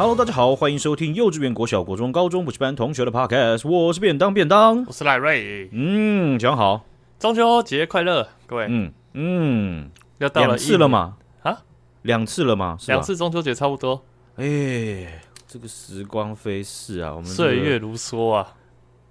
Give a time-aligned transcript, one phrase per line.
[0.00, 3.68] Hello，大家好，欢迎收听幼稚园、国小、国中、高中补习班同学的 Podcast。
[3.68, 5.68] 我是便当便当，我是赖瑞。
[5.72, 6.86] 嗯，讲好，
[7.18, 8.64] 中秋节快乐，各位。
[8.66, 11.18] 嗯嗯，要到了两次了嘛？
[11.42, 11.58] 啊，
[12.00, 12.78] 两次了嘛？
[12.86, 14.02] 两次中秋节差不多。
[14.36, 18.54] 哎，这个时光飞逝啊，我们岁月如梭啊。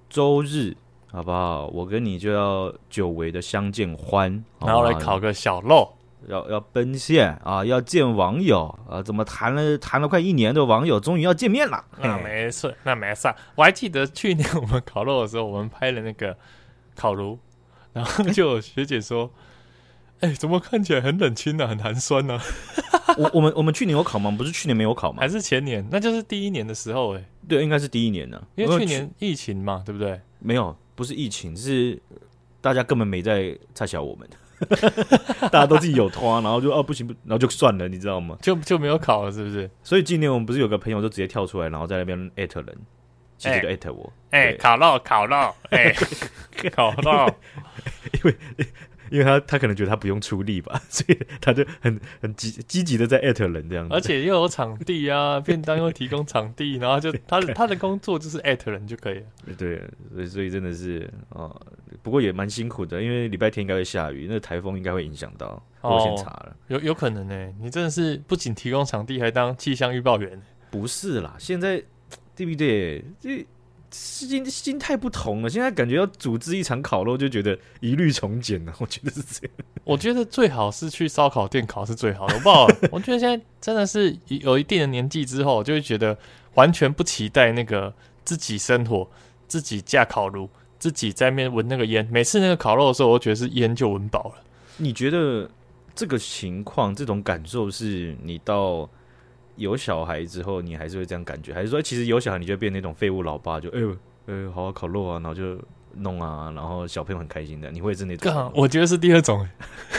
[0.10, 0.76] 周日，
[1.12, 1.68] 好不好？
[1.68, 5.88] 我跟你就要久违的相见欢，然后来烤个小肉。
[6.28, 7.64] 要要奔现啊！
[7.64, 9.02] 要见网友啊！
[9.02, 11.84] 怎么谈了谈了快一年的网友，终于要见面了？
[12.00, 13.28] 那没事，那没事。
[13.56, 16.38] 我还记得去年我们烤肉的时候，我们拍了那个
[16.96, 17.40] 烤炉，
[17.94, 19.32] 然后就有学姐说
[20.22, 22.42] ：“哎、欸，怎么看起来很冷清呢、啊，很寒酸呢、啊？”
[23.18, 24.30] 我我们我们去年有烤吗？
[24.38, 25.18] 不是去年没有烤吗？
[25.20, 25.86] 还是前年？
[25.92, 27.26] 那就是第一年的时候哎、欸。
[27.48, 30.22] 对，应该是第一年呢，因为去年疫情嘛，对不对？
[30.38, 32.00] 没有，不是疫情，是
[32.62, 34.30] 大家根本没在插小我们。
[35.52, 38.38] 大家都自己有拖，然后就哦、啊、不行不，然后就算了，你知道吗？
[38.42, 39.70] 就就没有考了，是不是？
[39.84, 42.78] 所以今年我们不是有个朋友就直接跳出来，然后在那边艾特人，
[43.38, 45.94] 直接就艾特我，哎、欸，烤肉烤肉，哎，
[46.72, 47.34] 烤肉，
[48.14, 48.36] 因为。
[49.12, 59.26] 因为他他可能觉得他不用出力吧， 所以他就很很积积极的在艾特人这样子，而且又有场地啊，便当又提供场地，然后就他的他的工作就是艾特人就可以了。
[59.58, 59.82] 对，
[60.14, 61.56] 所以所以真的是哦，
[62.02, 65.62] 不过也蛮辛苦的，因为礼拜天应该会下雨，那个台风应该会影响到。
[65.82, 67.54] 我先查了，哦、有有可能呢。
[67.60, 70.42] 你真的是不仅提供场地，还当气象预报员？
[70.70, 71.82] 不是啦，现在
[72.36, 73.04] 对不对？
[73.20, 73.46] 这。
[73.92, 78.74] 心心态不同了，现在感觉要组织一场烤肉，就觉得一律从简了。
[78.80, 79.56] 我觉得是这样。
[79.84, 82.68] 我觉得最好是去烧烤店烤是最好的，好不好？
[82.92, 86.18] 我觉得现在真的是有一定的年纪之后，就会觉得
[86.54, 89.10] 完全不期待那个自己生火、
[89.48, 92.08] 自己架烤炉、自己在那边闻那个烟。
[92.12, 94.44] 每次那个烤肉的时候，我觉得是烟就闻饱了。
[94.78, 95.50] 你觉得
[95.96, 98.90] 这个情况、这种感受是你到？
[99.60, 105.60] 有小孩之后，你还是会这样感觉，还是说其实有小孩你就变那种废物老爸，就哎呦，呃，好好烤肉啊，然后就
[105.96, 108.52] 弄啊，然后小朋友很开心的，你会是那种？
[108.56, 109.46] 我觉得是第二种，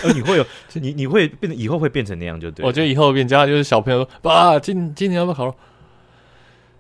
[0.03, 2.65] 呃，你会有你你会变成以后会变成那样就对。
[2.65, 5.55] 我觉得以后变家就是小朋友说爸，今今年要不要烤肉？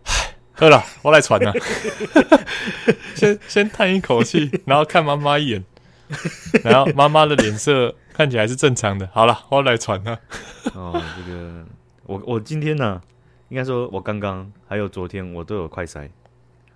[0.04, 1.52] 唉，喝了，我来传了，
[3.14, 5.64] 先先叹一口气，然后看妈妈一眼，
[6.64, 9.08] 然后妈妈的脸色看起来是正常的。
[9.12, 10.18] 好了，我来传了。
[10.74, 11.64] 哦，这个。
[12.10, 13.02] 我我今天呢、啊，
[13.50, 16.10] 应该说，我刚刚还有昨天，我都有快筛，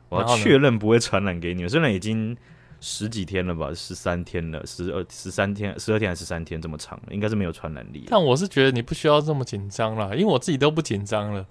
[0.08, 1.68] 我要确认不会传染给你们。
[1.68, 2.36] 虽然已经
[2.80, 8.06] 十几天了吧，十三天了，十二十三天，十二天还是十三天这么长，应该是没有传染力。
[8.08, 11.44] 但我是觉得你不需要这么紧张了，因为我自己都不紧张了。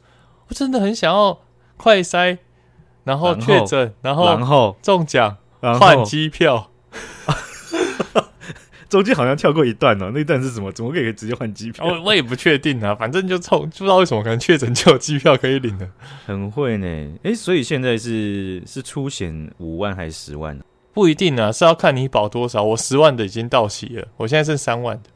[0.48, 1.42] 我真的很想要
[1.76, 2.38] 快筛，
[3.04, 6.70] 然后确诊，然后然后中奖，换机票。
[8.94, 10.72] 中间好像跳过一段哦，那一段是什么？
[10.72, 11.84] 怎么可以直接换机票？
[11.84, 15.88] 我我也不确定啊，反正就凑，不知道为什么可能确诊就有机票可以领了，
[16.28, 16.88] 很会呢。
[17.24, 20.56] 哎、欸，所以现在是是出险五万还是十万？
[20.94, 22.62] 不一定啊，是要看你保多少。
[22.62, 25.10] 我十万的已经到期了，我现在剩三万的。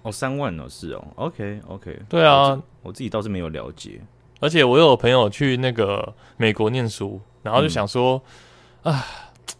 [0.00, 1.04] 哦，三万哦，是哦。
[1.16, 4.00] OK OK，对啊我，我自己倒是没有了解。
[4.40, 8.22] 而且我有朋友去那个美国念书，然后就想说，
[8.82, 9.02] 啊、嗯，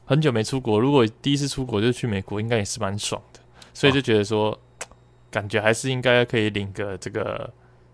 [0.06, 3.27] 很久没出国，如果第一次出国就去美国，应该也是蛮爽的。
[3.78, 4.58] 所以就觉得说，哦、
[5.30, 7.48] 感觉还是应该可以领个这个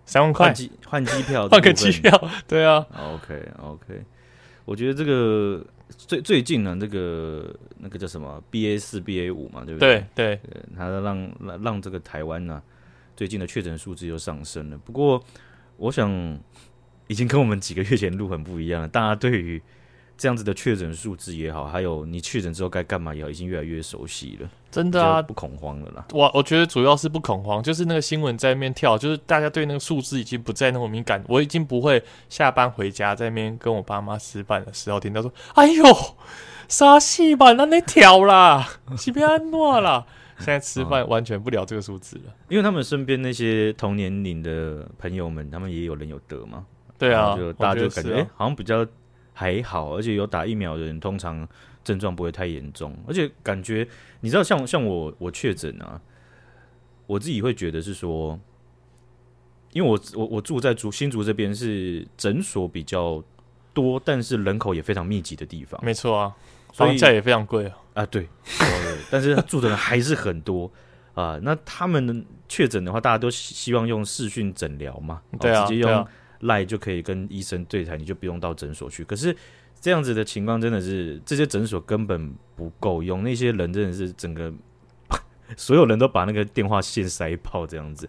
[0.06, 2.86] 三万块换机换机票 换个机票，对啊。
[3.12, 4.02] OK OK，
[4.64, 10.06] 我觉得这个最最近呢，这个那个叫什么 BA 四 BA 五嘛，对不对？
[10.14, 11.04] 对对，它让
[11.40, 12.62] 让让这个台湾呢、啊，
[13.14, 14.78] 最近的确诊数字又上升了。
[14.78, 15.22] 不过，
[15.76, 16.10] 我想
[17.08, 19.60] 已经跟我们几个月前录很不一样了，大家对于。
[20.16, 24.48] 这样子的确诊数字也好，还有你确诊之后该干嘛也好，已经越来越熟悉了。
[24.70, 26.04] 真的啊，不恐慌了啦。
[26.12, 31.22] 我我觉得主要是不恐慌，就是那个新闻在那边跳，就是大家对那个数字已经不再那么敏感。
[31.28, 35.84] 我已经不会下班回家在那边跟我爸妈吃饭的时候听到说：“哎呦，
[36.68, 40.04] 啥戏吧，那那跳啦， 是不安诺啦。”
[40.38, 46.64] 现在吃饭完全不聊这个数字了，因为他们身边那些同年龄的朋友们，他们也有人有得嘛。
[46.98, 48.86] 对啊，就大家就感觉哎、啊欸，好像比较。
[49.36, 51.46] 还好，而且有打疫苗的人通常
[51.82, 53.86] 症状不会太严重，而且感觉
[54.20, 56.00] 你知道像，像像我我确诊啊，
[57.06, 58.38] 我自己会觉得是说，
[59.72, 63.22] 因为我我我住在竹新竹这边是诊所比较
[63.74, 66.32] 多，但是人口也非常密集的地方，没错啊，
[66.72, 68.28] 房价也非常贵啊啊对，
[69.10, 70.70] 但是他住的人还是很多
[71.12, 76.06] 啊，那他们确诊的话，大家都希望用视讯诊疗嘛，对啊，直接用。
[76.44, 79.04] 赖就可以跟医生对谈，你就不用到诊所去。
[79.04, 79.36] 可是
[79.80, 84.52] 这样子的情况真的是，这些诊所根本不够用，那些人真的是整个
[85.56, 88.08] 所有人都把那个电话线塞爆这样子。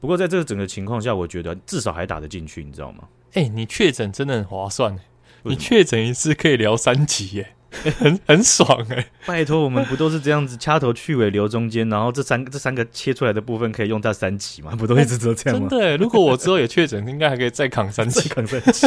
[0.00, 3.08] 不过在这个整个情况下，我觉得至少还打得进去，你知道吗？
[3.32, 4.98] 哎、欸，你确诊真的很划算，
[5.42, 7.55] 你确诊一次可以聊三集耶。
[7.98, 9.06] 很很爽哎、欸！
[9.26, 14.72] 拜托，我们不都是这样子掐头去尾留中间，然后这三这三个切出来的部分可以用到三期吗？
[14.76, 15.68] 不都一直都这样吗？
[15.68, 18.86] 真的、欸，如果我之后也确诊，应该还可以再扛三期，扛三期。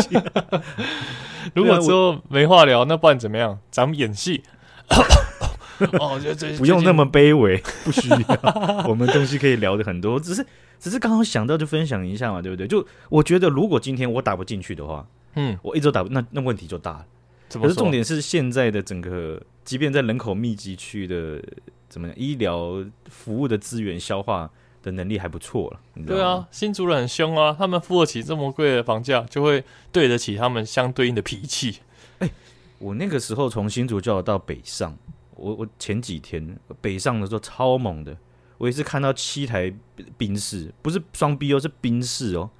[1.55, 3.59] 如果之后没话聊，那不然怎么样？
[3.71, 4.43] 咱们演戏。
[5.99, 8.85] 哦，就这不用那么卑微，不需要。
[8.87, 10.45] 我们东西可以聊的很多，只是
[10.77, 12.67] 只是刚好想到就分享一下嘛，对不对？
[12.67, 17.05] 就我觉得，如果今天我打不进去的话，嗯，我一直打不，那那问题就大了。
[17.51, 21.41] 可是重点是现在的整个，即便在人口密集区的
[21.87, 24.47] 怎么样，医疗服务的资源消化
[24.83, 25.79] 的能力还不错了。
[26.05, 31.79] 对啊，新竹人很凶啊，他们付得起这么贵的房价，就会对得起他们相对应的脾气。
[32.19, 32.29] 欸，
[32.77, 34.95] 我那个时候从新竹叫到北上，
[35.35, 38.15] 我我前几天北上的时候超猛的，
[38.59, 39.73] 我也是看到七台
[40.17, 42.51] 宾士，不是双 B 哦，是宾士哦，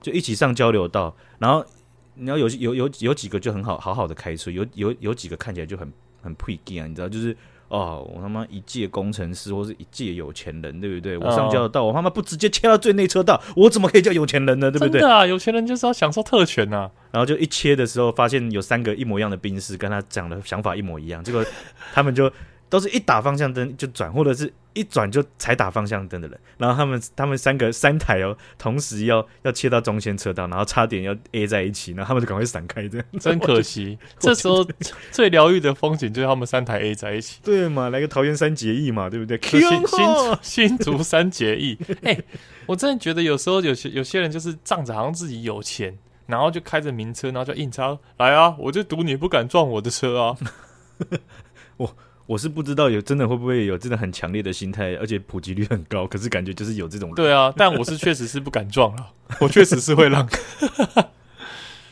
[0.00, 1.66] 就一起上交流道，然后。
[2.18, 5.92] 你要有有有有几个就很好好好的开车，有有有几个看起来就很
[6.22, 7.36] 很屁啊，你知道，就是
[7.68, 11.16] 哦，我他妈一介工程师或是一介有钱人，对不对？
[11.16, 14.70] 我上交流道，我他妈不直接切到最内车道，我怎么可以叫有钱人呢？
[14.70, 15.00] 对不对？
[15.00, 16.90] 真的啊，有钱人就是要享受特权啊。
[17.12, 21.44] 然后就一切的时候，发现有三个一模一样的兵士，跟他讲的想法一模一样，结果
[21.92, 22.30] 他们就。
[22.68, 26.38] 都是一打方向灯就转，或者是一转就才打方向灯的人。
[26.58, 33.98] 然后他们他们三个三台哦，同时要要切到中间车道，然后差点要 A 在一起，然后他们就赶快闪开，这 样真可惜。
[34.18, 34.66] 这时候
[35.10, 37.90] 最疗愈的风景就是他们三台 A 在一起，对嘛？
[37.90, 39.40] 来个桃园三结义嘛，对不对？
[39.42, 40.36] 新新
[40.68, 41.78] 新竹三结义。
[42.02, 42.24] 哎、欸，
[42.66, 48.54] 我真的觉得有时候有些有些人就是仗着好像自己有钱，然后就开着名车，然后就硬插来啊！
[48.58, 50.36] 我就赌你不敢撞我的车啊！
[51.78, 51.96] 我。
[52.28, 57.10] 我是不知道有真的会不会有真的很强烈的心态，而且普及率很高，可是感觉就是有这种。
[57.14, 59.10] 对啊，但我是确实是不敢撞了，
[59.40, 60.28] 我确实是会让。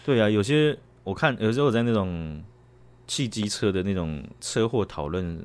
[0.05, 2.43] 对啊，有些我看有时候我在那种
[3.07, 5.43] 汽机车的那种车祸讨论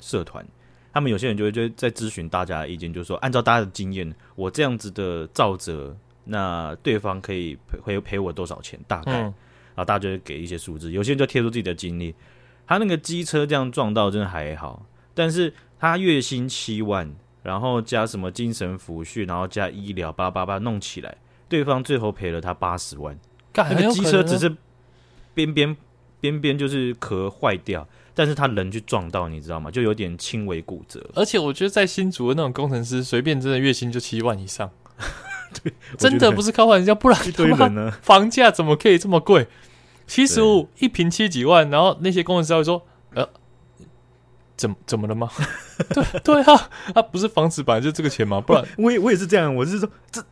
[0.00, 0.44] 社团，
[0.92, 8.80] 他们有些人就会就在咨询大家的意见，就是说按照大家的经验，我这样子的造责，那对方可以赔赔我多少钱？
[8.88, 12.12] 大概，嗯、然后大家就会给一些数字，有些人就贴出自己的经历。
[12.66, 21.16] 他那个机车这样撞到真的还好，但是他月薪七万，然后加什么精神抚恤，然后加医疗，叭叭叭弄起来，
[21.48, 23.18] 对方最后赔了他八十万。
[23.56, 24.56] 那个机车只是
[25.34, 25.76] 边边
[26.20, 29.70] 边边就是壳坏掉，但是他人去撞到，你知道吗？
[29.70, 31.08] 就有点轻微骨折。
[31.14, 34.70] 而且我觉得在新竹的那种工程师，随便真的月薪就七万以上，
[35.62, 37.92] 对，真的不是开玩笑，不然呢？
[38.02, 39.46] 房价怎么可以这么贵？
[40.06, 43.26] 七十五一瓶七几万，然后那些工人师会说：“呃，
[44.56, 45.30] 怎怎么了吗？”
[45.92, 48.40] 对对啊，啊不是房子本来就这个钱吗？
[48.40, 50.22] 不然我也我也是这样，我是说这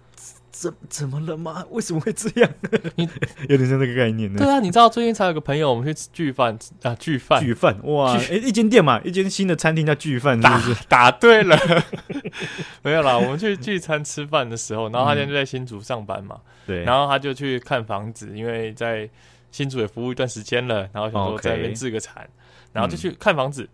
[0.50, 1.64] 怎怎么了吗？
[1.70, 2.48] 为什么会这样？
[2.94, 3.08] 你
[3.48, 4.38] 有点像这个概念呢。
[4.38, 8.14] 对啊，你知道最近才有个朋友，我们去吃聚饭啊，聚饭聚饭哇！
[8.30, 10.84] 哎，一间店嘛，一间新的餐厅叫聚饭，是不是？
[10.88, 11.58] 答对了，
[12.82, 13.19] 没有啦。
[13.19, 19.10] 我们去聚餐吃饭的时候，然后他现在就在新竹上班嘛，对，然后他就去看房子，因为在。
[19.53, 22.29] 新竹也服务一段时间了，然后想说在那边置个产
[22.73, 23.69] 然后就去看房子，嗯、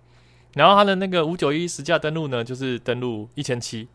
[0.57, 3.89] 然后他的那个五九一实价登录呢，就是登录一千七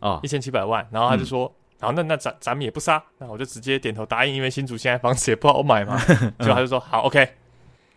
[0.00, 5.96] 啊，一千七百万，然后他就说，然、嗯、后那那咱咱们也不杀，那我就直接点头答应，因为新竹现在房子也不好买嘛，
[6.40, 7.26] 结果他就说好 OK。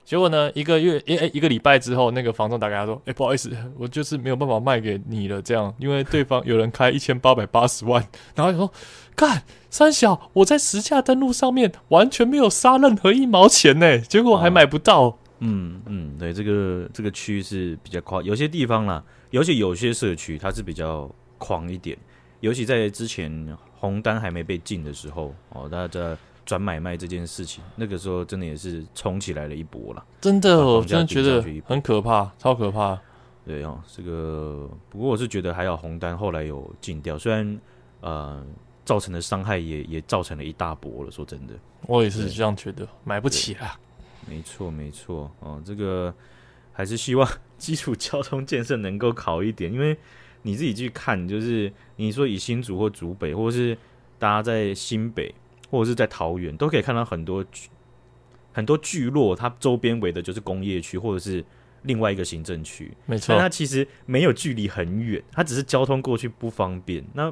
[0.05, 8.01] 结果呢，一个月一诶，一个礼拜之后，那个房东打给他说：“哎，不好意思，我就是没有办法卖给你了，这样，因为对方有人开一千八百八十万。”
[8.33, 8.71] 然后就说
[9.13, 9.43] ：“干
[9.77, 21.07] 三小，我在实价登录上面完全没有杀任何一毛钱呢，结果还买不到。”嗯嗯，对，这个这个区是比较夸，有些地方啦，尤其有些社区它是比较
[21.37, 21.95] 狂一点，
[22.39, 26.17] 尤其在之前红单还没被禁的时候哦，大家。
[26.47, 30.01] 转买卖这件事情，那个时候真的也是冲起来了一波了。
[30.21, 32.97] 真的，我真的觉得很可怕，超可怕。
[33.45, 37.59] 对哦，这个不过我是觉得还好，红单后来有禁掉，虽然
[37.99, 38.41] 呃
[38.87, 41.11] 造成的伤害也也造成了一大波了。
[41.11, 41.53] 说真的，
[41.85, 43.77] 我也是这样觉得，买不起啊。
[44.27, 46.11] 没错，没错哦，这个
[46.71, 49.95] 还是希望基础交通建设能够好一点， 因为
[50.41, 53.77] 你自己去看，就是你说以新竹或竹北，或者是
[54.17, 55.35] 大家在新北。
[55.69, 57.43] 或者是在桃园，都可以看到很多
[58.53, 61.43] 很多聚落，它周边围的就是工业区，或者是
[61.81, 62.89] 另外一个行政区。
[63.05, 67.03] 没错，但它其实没有距离很远，它只是交通过去不方便。
[67.13, 67.29] 那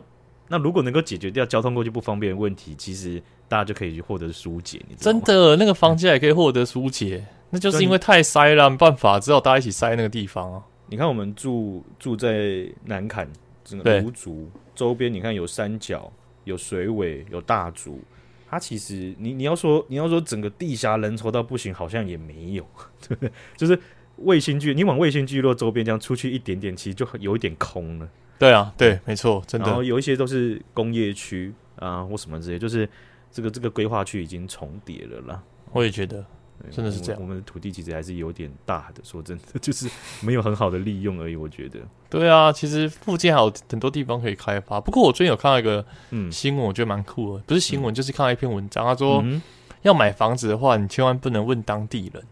[0.48, 4.80] 那如果能够解决掉交通过去不方便的问题，其实大家就可以去获得疏解。
[4.88, 4.96] 你？
[4.96, 10.64] 真的，那个房价也可以获得疏解，那就是因为太塞了，没办法，只好大家一起塞那个地方啊。
[10.88, 13.28] 你看，我们住住在南坎，
[13.64, 16.12] 整个芦竹周边，你看有三角，
[16.44, 18.00] 有水尾，有大竹。
[18.48, 22.64] 它其实你你要说你要说整个地狭人稠到不行，好像也没有，
[23.02, 23.32] 对不对？
[23.58, 23.78] 就是
[24.18, 28.08] 卫星聚，你往卫星聚落周边这样出去一点点，其实就有一点空了。
[28.38, 29.68] 对啊，对，没错，真的。
[29.68, 32.88] 然后有一些都是工业区啊，或什么之类，就是
[33.32, 35.44] 这个这个规划区已经重叠了啦。
[35.72, 36.26] 我也觉得。
[36.72, 39.02] 真的是这样我，我们的土地其实还是有点大的。
[39.04, 39.90] 说真的， 就是
[40.22, 41.36] 没有很好的利用而已。
[41.36, 44.80] 我觉得，对啊，其实附近还有很多地方可以开发。
[44.80, 49.42] 不过我最近有看到一个嗯新闻，我觉得蛮酷的，不是新闻，嗯、就是看到一篇文章，他说、嗯、
[49.82, 52.24] 要买房子的话，你千万不能问当地人，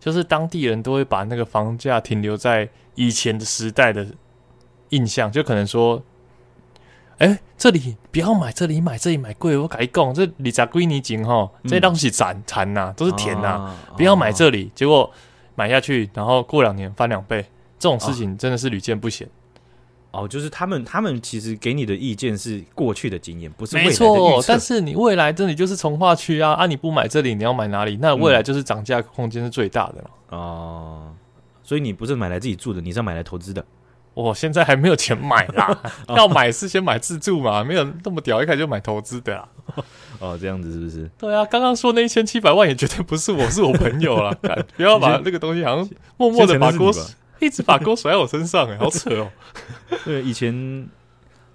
[0.00, 4.04] 就是当地人都会把那个房价停留在以前的时代的
[4.90, 6.02] 印象，就可能说。
[7.18, 9.56] 哎、欸，这里不要买，这里买，这里买贵。
[9.56, 14.68] 我改一讲，这里在归你景哈，这东西残残呐，都是甜呐、啊，不要买这里。
[14.74, 15.08] 结果
[15.54, 17.40] 买下去，然后过两年翻两倍，
[17.78, 19.28] 这种事情真的是屡见不鲜。
[20.10, 24.44] 哦，就是他们，他们其实给你的意见是过去的经验，不是未来的。
[24.48, 27.96] 但是你未来这里就是从化区啊，啊，你不买这里，你要买哪里？
[28.02, 30.10] 那未来就是涨价空间是最大的了。
[30.30, 31.14] 哦、嗯，
[31.62, 33.64] 所以你不是买来自己住的，你是要买来投资的。
[34.14, 35.82] 我现在还没有钱买啦，
[36.16, 39.48] 要买是先买自住嘛，没有那么屌，一开始就买投资的啦。
[40.20, 41.10] 哦，这样子是不是？
[41.18, 44.32] 对啊，刚刚说那一千七百万也绝对不是我，是我朋友啦。
[44.76, 46.92] 不要把那个东西好像默默的把锅，
[47.40, 49.28] 一直把锅甩在我身上，哎，好扯哦。
[50.04, 50.88] 对，以前，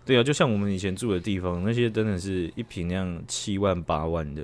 [0.06, 4.44] 对啊，就像我们以前住的地方，那些真的是一平那样七万八万的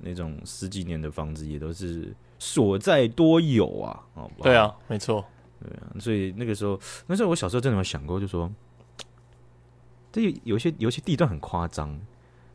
[0.00, 4.00] 那种十几年的房子，也都是所在多有啊。
[4.14, 5.24] 哦，对啊，没错。
[5.62, 8.50] 对啊，所以那个时候，那时候我小时候真的有想过，就说，
[10.10, 11.96] 这有些有些地段很夸张，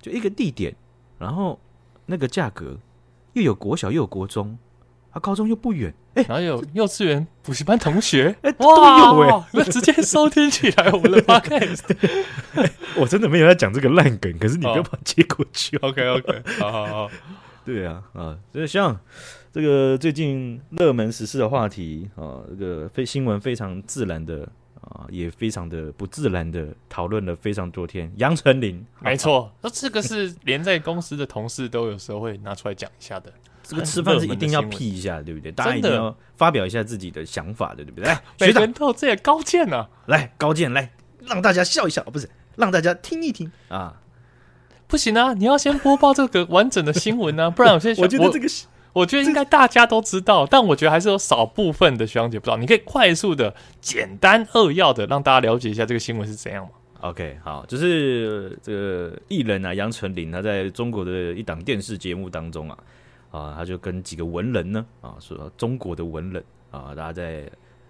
[0.02, 0.76] 就一个地点，
[1.18, 1.58] 然后
[2.06, 2.78] 那个价格
[3.34, 4.58] 又有国小又有国中，
[5.12, 11.84] 啊，高中又不远，哎，然后有幼稚园补习班同学，哎，都有哎，那直接收听起来我们的 podcast，
[12.98, 17.12] 我真的没有在讲这个烂梗，可是你不要把它接过去，OK OK，好好好，
[17.64, 19.00] 对啊，啊，所以像。
[19.58, 24.48] 这个最近热门时事的话题啊，这个非新闻非常自然的
[24.82, 28.14] 啊，也非常的不自然的讨论了非常多天。
[28.18, 33.34] 杨丞琳，没错，那这个是连在公司的同事都有时候会拿出来讲一下的。
[33.64, 35.52] 这个吃饭是一定要辟一下，对不对？
[35.52, 38.04] 大家一定要发表一下自己的想法的，对不对？
[38.06, 39.90] 来，学长，这也高见啊！
[40.06, 40.92] 来，高见，来
[41.26, 44.00] 让大家笑一笑，不是让大家听一听啊？
[44.86, 48.48] 不行啊，你要先播报这个完整的新闻啊，不然我现在 我觉得这个。
[48.98, 52.58] 我觉得应该大家都知道，但我觉得还是有少部分的学长姐不知道。
[52.58, 62.77] 你可以快速的、简单扼要的让大家了解一下这个新闻是怎样吗？OK，好，就是这个艺人啊，杨丞琳，他在中国的一档电视节目当中啊，
[63.30, 67.48] 啊，他就跟几个文人呢，啊，说中国的文人啊，大家在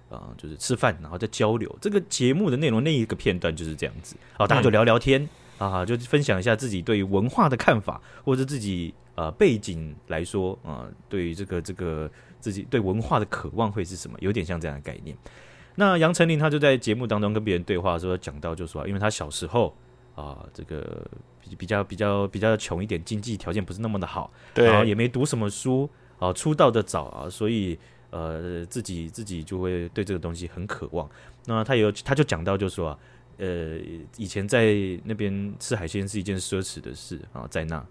[0.10, 1.74] 啊，就是吃饭，然后在交流。
[1.80, 8.94] 这个节目的内容那一个片段就是这样子，啊，大家就聊聊天、嗯、啊，就分享一下自己对于文化的看法，或者自己。
[9.18, 12.08] 呃，背景来说啊、呃，对于这个这个
[12.40, 14.16] 自己对文化的渴望会是什么？
[14.22, 15.18] 有点像这样的概念。
[15.74, 19.76] 那杨丞琳他就在节目当中跟别人对话的时候讲到，就说，因为他小时候
[20.14, 21.04] 啊、呃，这个
[21.42, 27.76] 比比较比较比较穷一点，经济条件不是那么的好，对，然后也没读什么书啊、呃，出道的早啊，所以
[28.12, 31.10] 呃，自己自己就会对这个东西很渴望。
[31.46, 33.00] 那他有他就讲到，就说啊，
[33.38, 33.80] 呃，
[34.16, 37.84] 以前在那边吃海鲜是一件奢侈的事啊，在那。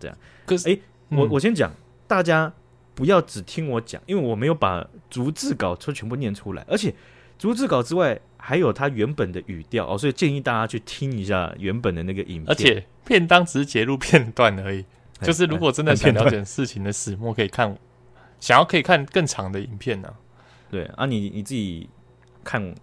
[0.00, 1.72] 这样，可是哎，我我先讲，
[2.06, 2.52] 大家
[2.94, 6.94] 不要只听我讲，因为我没有把逐字稿都全部念出来，而且
[7.38, 12.46] 逐字稿之外还有它原本的语调哦，所以建议大家去听一下原本的那个影片。
[12.48, 14.84] 而且片当只是截录片段而已，
[15.20, 17.76] 就是如果真的想了解事情的始末，可以看，
[18.38, 20.14] 想要可以看更长的影片呢、啊。
[20.70, 21.88] 对啊，你你自己
[22.42, 22.74] 看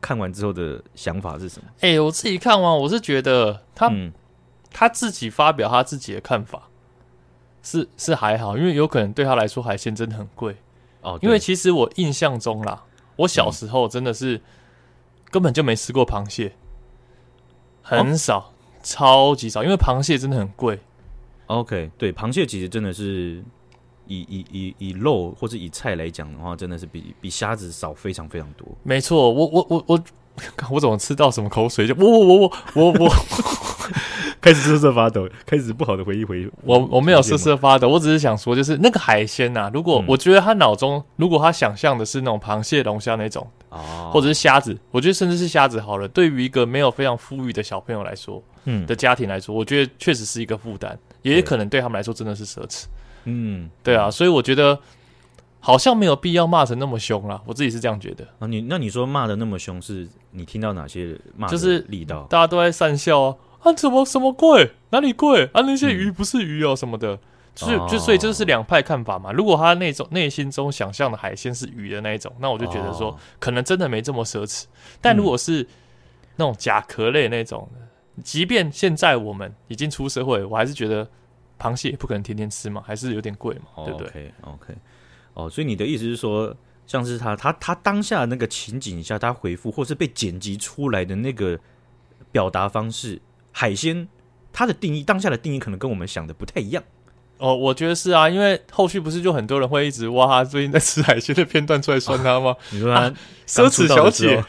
[0.00, 1.68] 看完之后的想法是什么？
[1.80, 3.88] 哎，我自己看完，我是觉得他。
[3.88, 4.12] 嗯
[4.78, 6.68] 他自己发表他自己的看法，
[7.62, 10.54] 是是还好，因为有可能对他来说海鲜真的很贵
[11.00, 11.18] 哦。
[11.22, 12.84] 因为其实我印象中啦，
[13.16, 14.38] 我小时候真的是
[15.30, 16.52] 根本就没吃过螃蟹，
[17.80, 18.44] 很少，哦、
[18.82, 20.78] 超级少，因为螃蟹真的很贵。
[21.46, 23.42] OK，对，螃蟹其实真的是
[24.06, 28.68] 以以以以肉或者以菜来讲的话，真的是比比虾子少非常非常多。
[28.82, 30.04] 没错，我我我我
[30.70, 33.10] 我怎么吃到什么口水就我我我我我我。
[34.46, 36.48] 开始瑟瑟发抖，开始不好的回忆回忆。
[36.62, 46.06] 我我没有瑟瑟发抖，我只是想说，就是那个海鲜呐、啊，如果我觉得他脑中，如果他想象的是那种螃蟹、龙虾那种，哦，或者是虾子，我觉得甚至是虾子好了。
[46.06, 52.84] 对于一个没有非常富裕的小朋友来说，嗯，的家庭来说，我觉得确实是一个负担，也可能对他们来说真的是奢侈。
[53.24, 54.78] 嗯，对啊，所以我觉得
[55.58, 57.42] 好像没有必要骂成那么凶啦。
[57.46, 58.46] 我自己是这样觉得啊。
[58.46, 61.48] 你那你说骂的那么凶，是你听到哪些骂？
[61.48, 63.34] 就是力道，大家都在讪笑啊。
[63.60, 64.72] 啊，怎么什么贵？
[64.90, 65.44] 哪里贵？
[65.52, 67.18] 啊，那些鱼不是鱼哦，什么的。
[67.58, 69.32] 是就所以这是两派看法嘛。
[69.32, 74.64] 如果他那种内心中想象的海鲜是鱼的那一种，那我就觉得说可能真的没这么奢侈。
[75.00, 75.66] 但如果是
[76.36, 77.66] 那种甲壳类那种，
[78.22, 81.08] 即便现在我们已经出社会，我还是觉得
[81.58, 84.74] 螃蟹不可能天天吃嘛，还是有点贵嘛，对不对？OK，OK，
[85.32, 86.54] 哦，所以你的意思是说，
[86.86, 91.58] 像是他他他当下那个情景下，他回复或是被剪辑出来的那个
[92.30, 93.18] 表达方式，
[93.58, 94.06] 海鲜
[94.52, 96.84] 它的定义，当下的定义可能跟我们想的不太一样。
[97.38, 102.50] 哦，我觉得是啊，因为后续不是就很多人会一直挖他最近在吃海鲜的片段出来酸他吗？
[102.50, 103.10] 啊、 你说他
[103.46, 104.44] 奢侈小姐，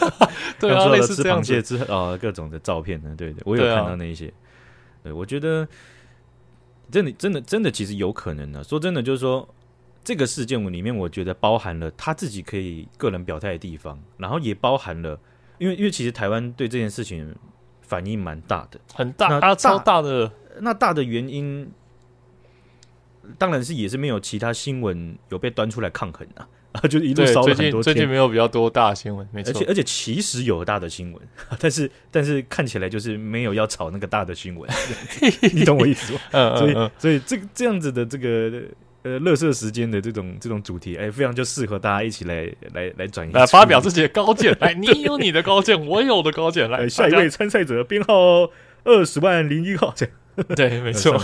[0.60, 4.26] 对啊，类似吃螃蟹之啊、哦、各种的照片呢，对对，我有看到那一些。
[4.26, 4.34] 对，啊、
[5.04, 5.66] 对，我觉得
[6.90, 8.62] 真的真的真的其实有可能呢、啊。
[8.62, 9.48] 说真的，就是说
[10.04, 15.18] 这个事件里面，我觉得包含了他自己可以个人表态的地方，然后也包含了，
[15.56, 17.34] 因为因为其实台湾对这件事情
[17.90, 20.30] 反应蛮大的，很大，大超大的。
[20.60, 21.68] 那大的原因。
[23.38, 27.82] 当然是也是没有其他新闻有被端出来抗衡啊，啊， 就一路烧了很多天。
[27.82, 29.52] 最近没有比较多大的新闻，没错。
[29.52, 31.22] 而且而且其实有大的新闻，
[31.60, 34.68] 但是但是看起来就是没有要炒那个大的新闻，
[35.54, 36.20] 你懂我意思吗？
[36.32, 38.62] 嗯，所以所以这这样子的这个
[39.02, 44.54] 呃，乐色时间的这种这种主题，哎，非常就适合大家一起来来来转移，来发表自己的高见。
[44.60, 46.70] 来，你有你的高见，我有的高见。
[46.70, 48.50] 来， 下一位参赛者编号
[48.84, 50.14] 二十万零一号，这样
[50.54, 51.18] 对，没错。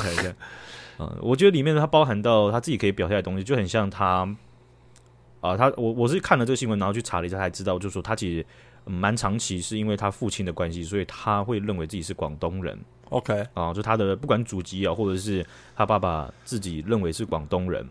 [0.99, 4.27] 嗯，我觉得里面它包含到他自己可以表现的东西，就很像他
[5.41, 8.47] 啊、呃，他我我是看了这个新闻，然后去查了一下才知道，就是说他其实
[8.87, 12.79] 蛮长期是因为他父亲的关系，所以他会认为自己是广东人。
[13.11, 15.45] OK 啊，就他的不管祖籍啊，或者是
[15.75, 17.87] 他爸爸自己认为是广东人，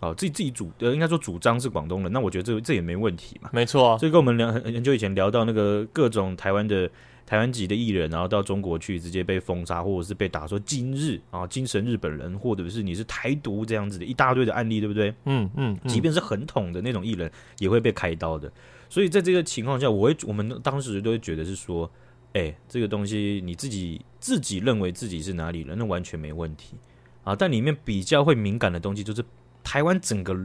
[0.00, 3.50] 啊，自己自己主呃应该说主张是广东人，那我觉得这这也没问题嘛。
[3.52, 6.90] 没错、啊，所以跟我们聊很很久以前聊到那个各种台湾的。
[7.26, 15.14] 台湾籍的艺人，然后到中国去，直接被封杀，或者是被打说“今日”啊，精神日本人，或者是你是台独这样子的一大堆的案例，对不对？
[15.26, 17.30] 嗯嗯，嗯，即便是很统的那种艺人，
[17.60, 18.50] 也会被开刀的。
[18.88, 21.88] 所以在这个情况下，我会我们当时都会觉得是说，
[22.32, 26.76] 哎，这个东西你自己自己认为自己是哪里人，那完全没问题
[27.24, 27.34] 啊。
[27.34, 29.24] 但里面比较会敏感的东西，就是
[29.64, 30.36] 台湾整个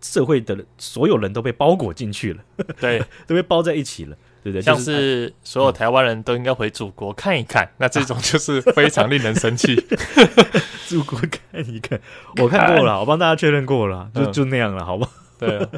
[0.00, 2.44] 社会的所有人都被包裹进去了，
[2.80, 4.16] 对，都被包在一起了。
[4.42, 9.74] 对对，像是所有台湾人都应该回祖国看一看，嗯、那这种就是非常令人生气。
[10.86, 12.00] 祖国看一看，
[12.40, 15.10] 我看过了，我帮大家确认过了，就、嗯、就那样了，好不好？
[15.38, 15.68] 对、啊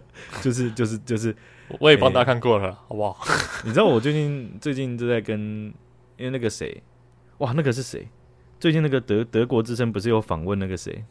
[0.41, 1.37] 就是，就是就是就是，
[1.79, 3.19] 我也帮大家看过了，欸、好不好？
[3.65, 5.73] 你知道我最近最近都在跟，
[6.17, 6.83] 因为那个谁，
[7.39, 8.09] 哇，那个是谁？
[8.59, 11.05] 最近那个德德国之声不是有访问那个谁？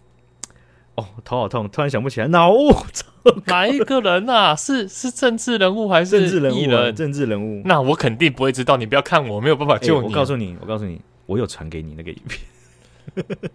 [0.95, 2.75] 哦，头好痛，突然想不起来，脑雾。
[3.47, 4.55] 哪一个人啊？
[4.55, 6.85] 是是政治人物还是艺人？
[6.85, 6.95] 人？
[6.95, 7.61] 政治人物？
[7.65, 8.75] 那我肯定不会知道。
[8.77, 10.07] 你不要看我，没有办法救你。
[10.07, 12.41] 我告诉你，我告诉你，我有传给你那个影片。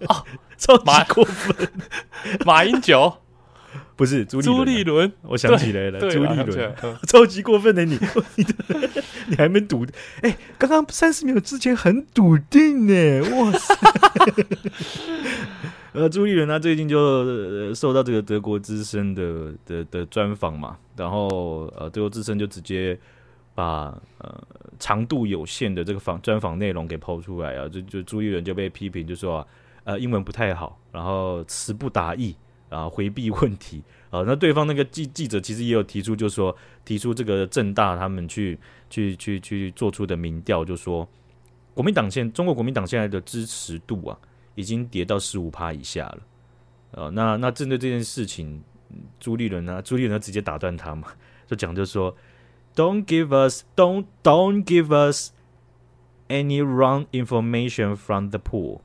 [0.09, 0.25] 哦，
[0.59, 1.69] 超级过分！
[2.45, 3.13] 马英九
[3.97, 6.75] 不是朱朱立伦，我想起来了，朱立伦，
[7.07, 7.99] 超级过分的你，
[8.37, 8.47] 你
[9.29, 9.87] 你还没笃？
[10.23, 13.75] 哎，刚刚三十秒之前很笃定呢，哇塞！
[15.93, 22.99] 呃，朱立伦他最近就、呃、受到这个德国之声的的的专访嘛，然后呃，德国之声就直接
[23.55, 24.43] 把呃
[24.81, 29.47] 长度有限的这个访专访内容给抛出来啊，就就朱立伦就被批评，就说啊，
[29.85, 32.35] 呃，英文不太好，然后词不达意，
[32.69, 41.09] 啊回避问题啊、那对方那个记记者其实也有提出，就说提出这个正大他们去去去去做出的民调，就说
[41.75, 44.19] 国民党现中国国民党现在的支持度啊。
[44.57, 46.19] 已经跌到十五趴以下了，
[46.93, 48.63] 呃，那那针对这件事情，
[49.19, 49.83] 朱立伦呢？
[49.83, 51.09] 朱立伦直接打断他嘛，
[51.49, 52.17] 就讲就说
[52.77, 55.33] ，Don't give us, don't don't give us
[56.29, 58.83] any wrong information from the pool，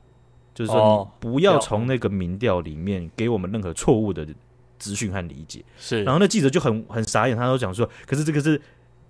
[0.60, 4.26] 就是说你不要从那个民调里面给我们任何错误的
[4.78, 5.64] 资讯和理解。
[5.78, 8.60] 是，然后那记者就很很傻眼，他都讲说，可是这个是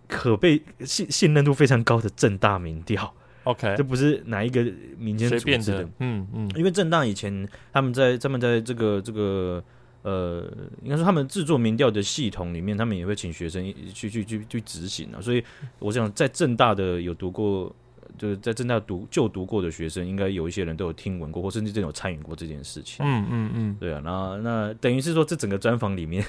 [0.07, 3.13] 可被信信任度非常高的正大民调。
[3.43, 4.65] OK，这不是哪一个
[4.97, 9.61] 民间组织的，的，嗯嗯，因为正大以前他们在他们在这个这个
[10.03, 10.49] 呃，
[10.83, 15.21] 应该说他们制作民调的系统里面，他们也会请学生去去去去执行啊。
[15.21, 15.43] 所以
[15.81, 17.75] 我想在正大的有读过，
[18.21, 23.05] 就是在正在读就读过的学生，应该有一些人都有听闻过，或甚至真有参与过这件事情。
[23.07, 26.23] 嗯嗯嗯，对啊，然后那等于是说，这整个专访里面，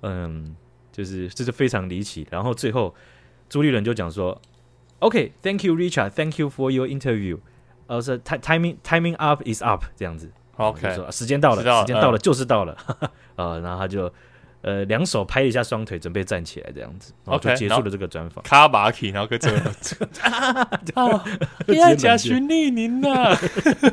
[0.00, 0.56] 嗯，
[0.90, 2.26] 就是这是非常离奇。
[2.30, 2.94] 然后最后
[3.50, 4.40] 朱立伦就讲说。
[5.00, 6.10] OK，Thank you, Richard.
[6.10, 7.38] Thank you for your interview.
[7.88, 10.30] 呃，是 timing timing up is up 这样子。
[10.56, 12.74] OK，说时间到了，时间到了就是到了。
[13.36, 14.10] 呃，然后他就
[14.64, 18.42] 呃两手拍一下双腿，准备站起来这样子，然后就结束了这个专访。
[18.42, 19.60] 卡巴奇，然后跟这个，
[21.66, 23.36] 不要讲徐丽宁呐？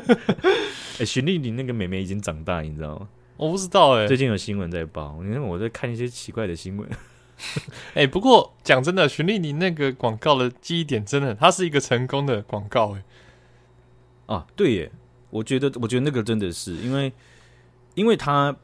[0.98, 3.08] 哎，徐丽宁那个妹妹已经长大，你知道吗？
[3.36, 6.88] 我不知道哎、欸，最近有新闻在报，你看我在看一些奇怪的新闻。
[7.94, 13.02] 哎、欸，不过讲真的，徐丽宁那个广告的记忆点真的，它是一个成功的广告哎。
[14.26, 14.92] 啊，对耶，
[15.30, 17.12] 我觉得，我觉得那个真的是因为，
[17.94, 18.54] 因为他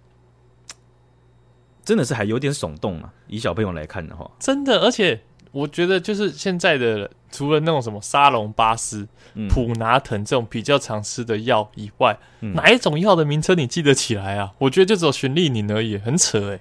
[1.89, 3.11] 真的是还有点耸动啊。
[3.29, 5.19] 以小朋友来看的话，真的，而且
[5.53, 14.53] 我觉得就是现在的，除了那种什么沙龙巴斯、嗯、普拿疼这种比较常吃的药以外，嗯、哪一种药的名称你记得起来啊？
[14.59, 16.61] 我觉得就只有循利宁而已，很扯哎。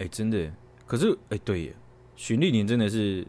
[0.00, 0.50] 哎，真的，
[0.84, 1.74] 可是哎，对耶，
[2.16, 3.24] 循利宁真的是，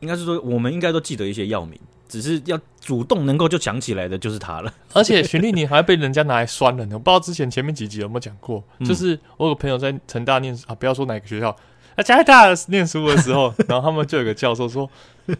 [0.00, 1.78] 应该是说我们应该都记得一些药名。
[2.08, 4.72] 只是要主动能够就想起来的，就是他了。
[4.92, 6.94] 而且循利宁还被人家拿来酸了呢。
[6.94, 11.54] 我不知道之前前面几集有没有讲过，嗯、就是我有个朋友在成大念啊，不要说哪个学校，
[11.96, 14.88] 在加拿大念书的时候，然后他们就有个教授说：“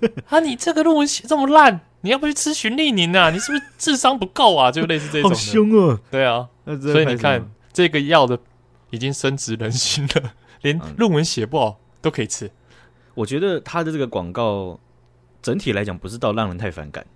[0.28, 3.30] 啊，你这个论文写这么烂，你要不去吃循利宁啊？
[3.30, 5.30] 你是不是智商不够啊？”就类似这种。
[5.30, 6.00] 好凶啊！
[6.10, 6.48] 对啊，
[6.82, 8.38] 所以你看这个药的
[8.90, 12.50] 已经深植人心了，连论文写不好都可以吃。
[13.14, 14.80] 我觉得他的这个广告。
[15.46, 17.06] 整体来讲，不是到让人太反感，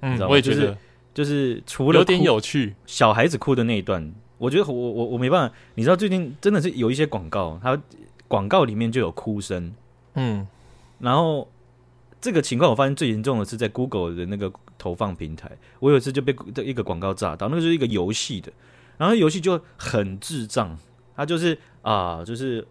[0.00, 0.76] 嗯，我也觉得，就是，
[1.12, 5.54] 就是除了有点有趣，小孩子哭的那一段，我觉得我我我没办法。
[5.74, 7.78] 你知道最近真的是有一些广告，它
[8.26, 9.74] 广告里面就有哭声，
[10.14, 10.48] 嗯，
[10.98, 11.46] 然后
[12.22, 18.50] 这个情况我发现最严重的是在 Google 的那个投放平台，我有一次就被一个广告炸到，那个就是一个游戏的，
[18.96, 20.74] 然后游戏就很智障，
[21.14, 22.66] 它就是啊、呃，就是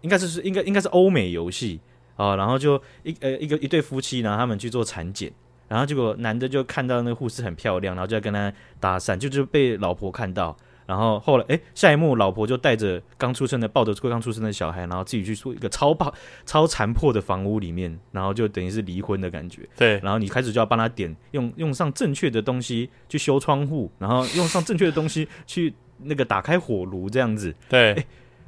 [0.00, 1.78] 应该是是应该应该是欧美游戏。
[2.16, 5.30] 啊、哦，然后就一呃一个一对夫妻，然后他们去做产检，
[5.68, 8.50] 然后结果男的就看到那个护士很漂亮，然后就要跟他
[8.80, 16.10] 搭讪，就就被老婆看到，然后后来哎下一幕老婆就带着刚出生的抱着刚出生的小孩，然后自己去住一个超破
[16.46, 19.68] 超残破的房屋里面，然后就等于是离婚的感觉。
[19.76, 27.54] 对，然后你开始就要帮他点用用上正确的东西去修窗户，然后用上正确的东西去那个打开火炉这样子。
[27.68, 28.06] 对，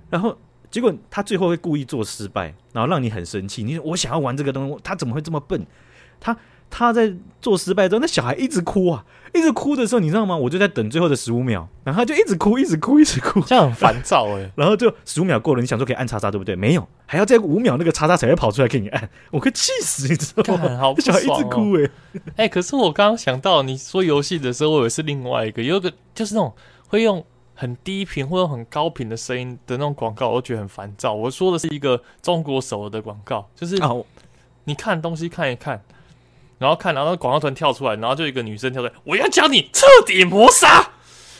[0.09, 0.35] 然后。
[0.71, 3.63] 结果他最后会故意做失败，然后让你很生气。
[3.63, 5.67] 你说我想要玩这个东西，他怎么会这么笨？
[6.21, 6.37] 他
[6.71, 10.37] 他在做失败之后，那小孩一直哭啊，一直哭的时候，你知道吗？
[10.37, 14.51] 我就在等最后的十五秒，然后他就一直哭，一直哭，一直哭，这样很烦躁哎。
[14.57, 16.55] 然后就十五秒过了，你想说可以按叉叉，对不对？
[16.55, 19.09] 没有，还要再五秒，那个叉叉才会跑出来给你按。
[19.31, 20.77] 我快气死，你知道吗？
[20.77, 21.91] 好、哦，小孩一直哭哎。
[22.37, 26.53] 哎、欸， 可是我刚刚想到你说游戏的时候，我以为是另外一个，有一个就是那种
[26.89, 27.25] 会用。
[27.61, 31.13] 很低频或者很高频的声音的那种广告，我觉得很烦躁。
[31.13, 33.77] 我说的是一个中国首尔的广告，就是
[34.63, 35.83] 你看东西看一看，
[36.59, 40.89] 然后看，然后广告突然跳出来，然后就一个女生跳出来，我要教你彻底磨杀。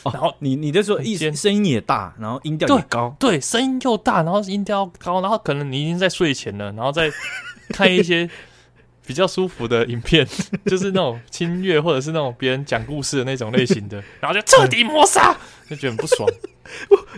[0.03, 7.09] 哦、然后你你在说，一声音也大，然后音调也高，对，声音又大，然后音调高，然后可能你已经在睡前了，然后再
[7.69, 8.29] 看一些。
[9.09, 10.29] 比较舒服的影片，
[10.67, 15.35] 就是那种轻乐或者是那种别人讲故事的那种类型的， 然后就彻底抹杀，
[15.67, 16.29] 就觉得很不爽。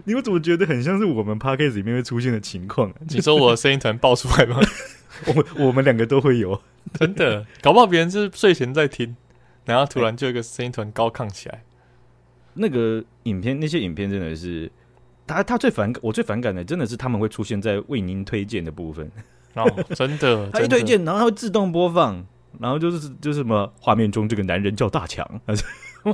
[0.05, 2.94] 你们怎么觉得很像是我们 Podcast 里面会出现的情况、啊？
[3.09, 4.61] 你说我的声音团爆出来吗？
[5.26, 6.62] 我我们两个都会有，
[6.94, 9.16] 真的，搞不好别人是睡前在听，
[9.64, 11.64] 然后突然就一个声音团高亢起来。
[12.55, 14.70] 那个影片，那些影片真的是，
[15.26, 19.11] 他他最反感，我最反感的真的是他们会出现在为您推荐的部分。
[19.54, 22.24] 哦，真的， 他一推荐，然后他会自动播放，
[22.58, 25.26] 然后就是就是什么画面中这个男人叫大强。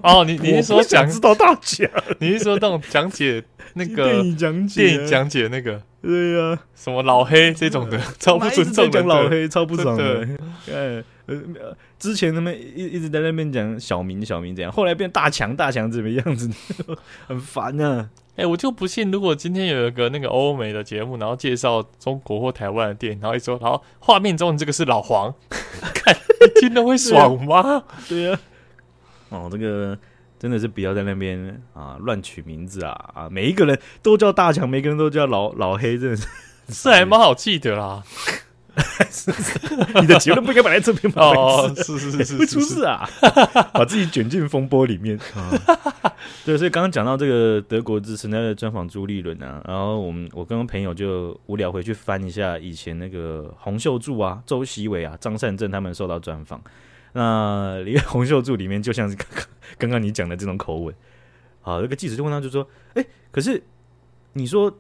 [0.03, 1.89] 哦，你你是说想知道大强？
[2.19, 3.43] 你是说那种讲解
[3.75, 5.81] 那个 电影讲解、电影讲解那个？
[6.03, 10.27] 对呀、啊，什么老黑这种的，超不尊重的讲老黑，超不爽的。
[10.71, 16.49] 呃呃，之前他们一一直在那边讲小明小明怎样，后来变大强大强怎么样子，
[17.27, 18.09] 很烦啊。
[18.37, 27.83] 哎、欸，我就不信，如果今天有一个那个欧美的节目，然后介绍中国或台湾的电影，然后一说，然后画面中这个是老黄， 看你听了会爽吗？
[28.07, 28.39] 对呀、
[29.31, 29.97] 啊，哦，这个
[30.39, 33.29] 真的是不要在那边啊乱取名字啊啊！
[33.31, 36.27] 每一个人都叫大强，每个人都叫老老黑，真的是
[36.69, 38.03] 是还蛮好记得啦。
[39.11, 39.59] 是是
[40.03, 41.23] 你的结论不应该摆在这边吗？
[41.35, 43.09] 哦，是是是是，会 出事啊！
[43.73, 46.06] 把自己卷进风波里面啊！
[46.45, 56.63] 对，所以刚刚讲到这个德国之声的专访朱立伦啊，然后我们我跟朋友就无聊回去翻一下以前那个洪秀柱啊、周锡伟啊、张善政他们受到专访，
[57.13, 59.45] 那里 洪秀柱里面就像是刚刚
[59.79, 60.95] 刚刚你讲的这种口吻，
[61.61, 63.63] 好，那个记者就问他，就说：“哎，可是
[64.35, 64.79] 你说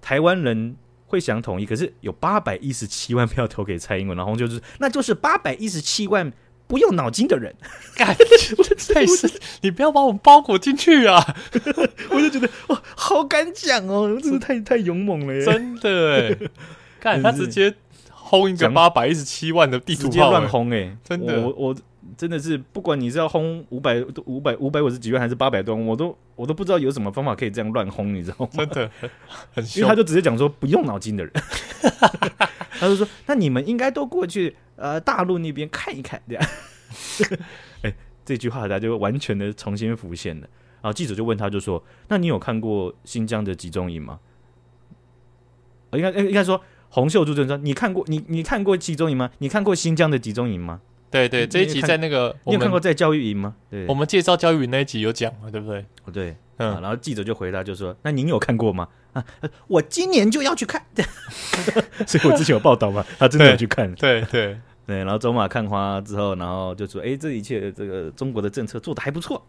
[0.00, 6.32] 台湾人？”会想统一，可是有八百一十七万票投给蔡英文，然后就是那就是八百一十七万
[6.66, 7.54] 不用脑筋的人。
[7.96, 8.16] 干，
[8.92, 11.24] 太深，你不要把我们包裹进去啊！
[12.10, 15.44] 我就觉得哇，好敢讲哦，真的太太勇猛了耶！
[15.44, 16.48] 真的哎，
[17.00, 17.74] 看他直接
[18.10, 21.76] 轰一个八百一十七万的地图炮，乱轰哎，真的，我我。
[22.16, 28.48] 真的是，不管你是要轰五百、五百、五百五十几万，还是八百多万，我都我都不知道有什么方法可以这样乱轰，你知道吗？
[28.52, 28.90] 真的
[29.52, 31.32] 很，因为他就直接讲说不用脑筋的人，
[32.78, 36.44] 他就说那你们应该都过去呃大陆那边看一看，这样。
[37.82, 40.48] 哎、欸，这句话他就完全的重新浮现了。
[40.82, 44.20] 然后记者就问他，就说那你有看过新疆的集中营吗？
[45.92, 49.30] 应该应该说洪秀柱就说你看过你你看过集中营吗？
[49.38, 50.80] 你看过新疆的集中营吗？
[51.14, 53.54] 对对，这一集在那个你有看过在教育营吗？
[53.70, 55.84] 对，我们介绍教育营那一集有讲嘛，对不对？
[56.04, 59.24] 哦，对，嗯，然后记者就回答就说：“那您有看过吗？” 啊，
[59.68, 60.84] 我今年就要去看，
[62.04, 69.40] 所以我之前有报道嘛， 他真的有去看，对对对，然后走马看花之后，然后就说：“哎，这一切这个中国的政策做的还不错。”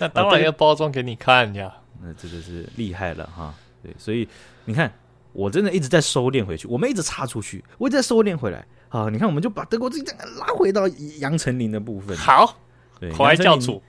[0.00, 1.70] 那当然要包装给你看呀，
[2.02, 3.54] 那这个是厉害了哈。
[3.82, 4.26] 对，所以
[4.64, 4.90] 你看，
[5.34, 8.66] 我真的一直在收敛回去，我们一直插出去，我一直在收敛回来。
[8.90, 10.88] 好，你看，我们就把德国自己拉回到
[11.20, 12.16] 杨丞琳的部分。
[12.16, 12.58] 好，
[12.98, 13.82] 对，口爱教主，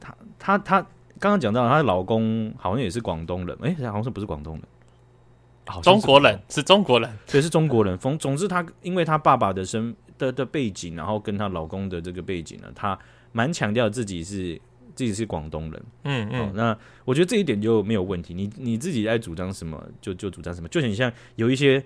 [0.00, 0.80] 他他他
[1.18, 4.62] 刚刚讲到，她的老公好像也是广东人，哎、欸，好像是不是广东人？
[5.66, 7.98] 好，中国人是中国人，对，是中国人。
[7.98, 12.98] 总 总之，他因为他爸爸的身的的背景，然后跟她老公的这个背景呢，她
[13.32, 14.58] 蛮强调自己是
[14.94, 15.82] 自己是广东人。
[16.04, 18.32] 嗯嗯，那我觉得这一点就没有问题。
[18.32, 20.68] 你你自己爱主张什么，就就主张什么。
[20.68, 21.84] 就很像有一些。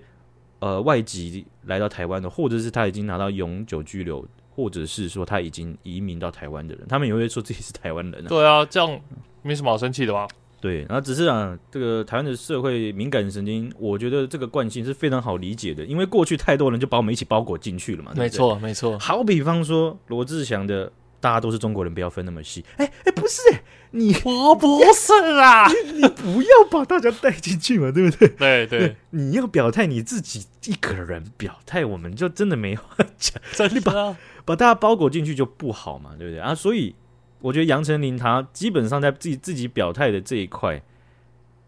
[0.61, 8.23] 呃，外籍来到台湾的，或者是他已经拿到永久居留，或者是说他已经移民到台湾的人，他们也会说自己是台湾人。
[8.25, 9.01] 对啊，这样
[9.41, 10.27] 没什么好生气的吧？
[10.61, 18.11] 对，然后只是啊，这个台湾的社会敏感神经，我觉得这个惯性是非常好理解的，因为过去太多人就把我们一起包裹进去了嘛。
[18.13, 18.99] 对对没错，没错。
[18.99, 20.91] 好比方说罗志祥的。
[21.21, 22.65] 大家都是中国人，不要分那么细。
[22.75, 28.27] 哎、欸、哎、欸，不是、欸，你我不是啊， 你，不要把大家带进去嘛，对不对？
[28.27, 32.83] 对对，对，你要表态你自己一个人表态，我们就真的没话
[33.17, 33.41] 讲。
[33.53, 36.53] 真的，你把把大家包裹进去就不好嘛，对不对啊？
[36.53, 36.95] 所以
[37.39, 40.81] 我觉得杨丞琳她基本上在自己自己表态的这一块，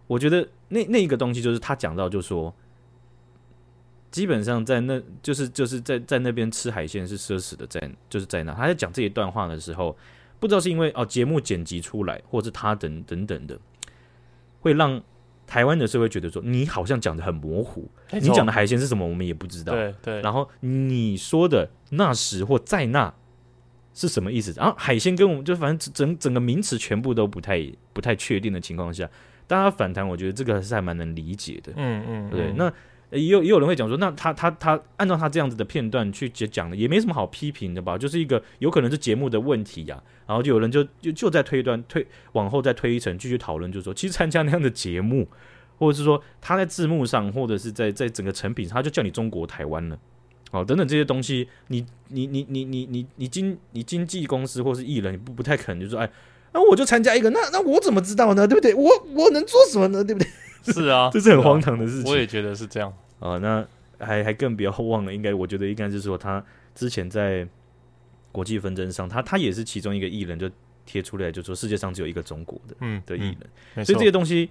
[0.08, 2.54] 我觉得那那一个东西就是他讲到，就说。
[4.13, 9.97] 基本上在那，就是就是在在那边吃海鲜是奢侈的，在就是在那他在讲这一段话的时候，
[10.39, 13.58] 不知道是因为哦节目剪辑出来，或是他等等等的，
[14.62, 15.02] 会让
[15.47, 20.21] 台湾的社会觉得说你好像讲的很模糊，你讲的海鲜是什么我们也不知道，对对。
[20.21, 23.12] 然后你说的那时或在那
[23.95, 24.54] 是什么意思？
[24.56, 29.10] 然后海鲜跟我们就反正整整个名词全部都不太不太确定的情况下，
[29.47, 32.71] 大家反弹，我觉得这个还是还蛮能理解的，嗯嗯，对那。
[33.13, 37.97] 也有也有人会讲说，那他他他按照他这样子的片段去讲的，也没什么好批评的吧？
[37.97, 40.04] 就是一个有可能是节目的问题呀、啊。
[40.26, 45.28] 然后就有人就就就在推断推往后再推一层继续讨论，就是说其实参加那样的节目，
[45.78, 49.99] 或者是说他在字幕上，或者是在在整个成品上，他就叫你中国台湾了，
[50.52, 56.10] 哦等等这些东西，你你你你你你你经你经纪公司或是艺人，你不不太可能就说哎，
[56.54, 58.47] 那、啊、我就参加一个，那那我怎么知道呢？
[58.47, 58.73] 对不对？
[58.73, 60.04] 我我能做什么呢？
[60.04, 60.30] 对不对？
[60.73, 62.10] 是啊， 这是很荒唐的事情。
[62.10, 62.93] 我也觉得是这样。
[63.24, 63.66] 哦，那
[64.06, 66.44] 还还更不要 忘了，应该我觉得应该是说他
[66.76, 67.48] 之前在
[68.34, 70.52] 国际纷争上，他他也是其中一个艺人，就
[70.86, 73.38] 贴出来就说世界上只有一个中国的，嗯的艺人，
[73.76, 74.50] 嗯、所以这些东西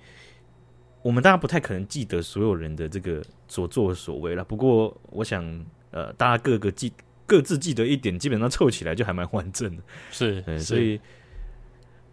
[1.03, 4.43] 我们大家不太可能记得所有人的这个所作所为了。
[4.43, 5.45] 不过我想，
[5.91, 6.91] 呃，大家各个记
[7.27, 9.83] 各自记得一点，基本上凑起来就还蛮完整的。
[10.11, 10.99] 是，所以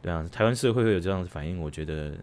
[0.02, 2.14] 对啊，台湾社会会有这样的反应，我觉得。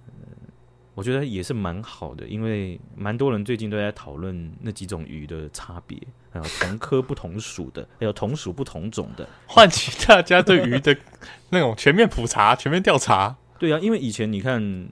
[0.96, 6.00] 我觉得也是蛮好的，因为蛮多人最近都在讨论那几种鱼的差别，
[6.32, 10.96] 还有同科不同属的，还有同属不同种的，唤起大家对鱼的
[11.50, 13.36] 那种全面普查、全面调查。
[13.58, 14.88] 对啊，因为以前你看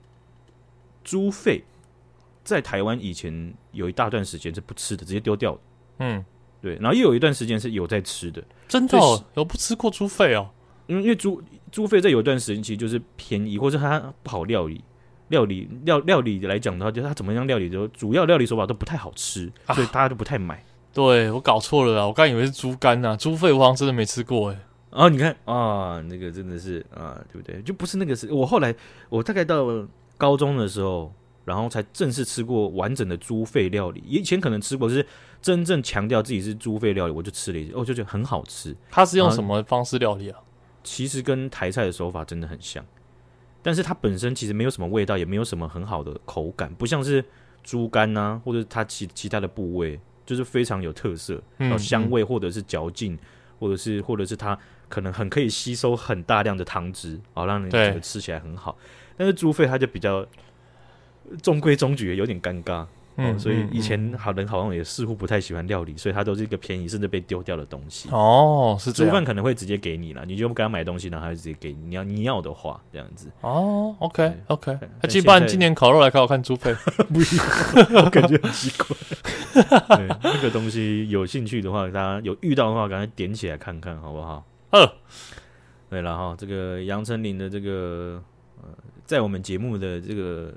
[1.02, 1.64] 猪肺，
[2.44, 5.60] 在台湾以前有一大段时间是不吃的，直接丢掉的。
[6.00, 6.22] 嗯，
[6.60, 10.50] 对，然后又有一段时间是有在吃的，真的、哦、有不吃过猪肺哦？
[10.86, 14.84] 因为因为猪猪肺在有一段时间其实就是便宜，或者它不好料理。
[15.28, 20.56] 料理料料理来讲的话，就是它怎么样料理，就主要料理手法都不太好吃，所以大家都不太买。
[20.56, 24.58] 啊、对我搞错了啦，我刚以为是猪肝呐，猪肺我好像真的没吃过哎。
[24.90, 27.60] 啊，你看啊，那个真的是啊，对不对？
[27.62, 28.72] 就不是那个是，我后来
[29.08, 29.66] 我大概到
[30.16, 31.12] 高中的时候，
[31.44, 34.02] 然后才正式吃过完整的猪肺料理。
[34.06, 35.04] 以前可能吃过，就是
[35.42, 38.76] 真正强调自己是猪肺料理，我就吃了一次，我就觉得很好吃。
[38.90, 40.38] 它是用什么方式料理啊？
[40.84, 42.84] 其实跟台菜的手法真的很像。
[43.64, 47.24] 但是它本身其实没有什么味道，也没有什么很好的口感，不像是
[47.62, 53.18] 猪肝呐、啊，或者它其其他的部位，就是非常有特色，然后、香味或者是嚼劲，
[53.58, 54.56] 或者是或者是它
[54.90, 58.76] 可能很可以吸收很大量的汤汁，啊，让你觉得吃起来很好。
[59.16, 60.26] 但是猪肺它就比较
[61.42, 62.86] 中规中矩，有点尴尬。
[63.16, 68.08] 嗯，所以以前好人好像也似乎不太喜欢料理，所以它都是一个便宜甚至被丢掉的东西。
[68.10, 69.10] 哦，是这样。
[69.10, 71.78] 猪饭可能会直接给你了，你就不跟他买东西，然后他就直接给你。
[71.86, 73.30] 你要你要的话，这样子。
[73.42, 74.76] 哦，OK OK。
[75.00, 76.74] 那基本上今年烤肉来烤，我看猪肺，
[77.12, 77.38] 不行，
[77.94, 79.96] 我感觉很奇怪。
[79.96, 84.44] 对，那个东西有兴趣的话，大家有遇到的话，赶快点起来看看，好不好？
[84.70, 84.92] 呃，
[85.88, 88.20] 对了哈，这个杨丞琳的这个
[88.60, 88.68] 呃，
[89.04, 90.52] 在我们节目的这个。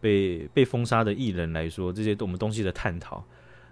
[0.00, 3.24] 被被封杀的艺人来说，这些我们东西的探讨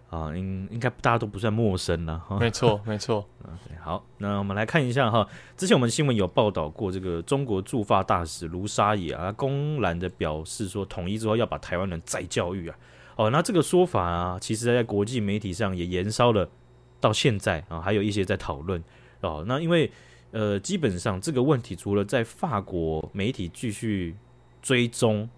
[0.09, 2.39] 啊，应应该大家都不算陌生了哈。
[2.39, 3.27] 没错， 没错。
[3.69, 12.79] 对，好，那我们来看一下哈，之前我们新闻有报道过，这个中国驻法大使卢沙野啊，公然的表示说，统一之后要把台湾人再教育啊。
[13.17, 16.49] 哦，那这个说法啊，其实在国际媒体上也延烧了
[17.01, 18.83] 到现在啊，还有一些在讨论
[19.23, 19.45] 哦。
[19.49, 19.91] 那因为
[20.31, 24.15] 呃，基本上这个问题除了在法国媒体继续
[24.63, 25.29] 追踪。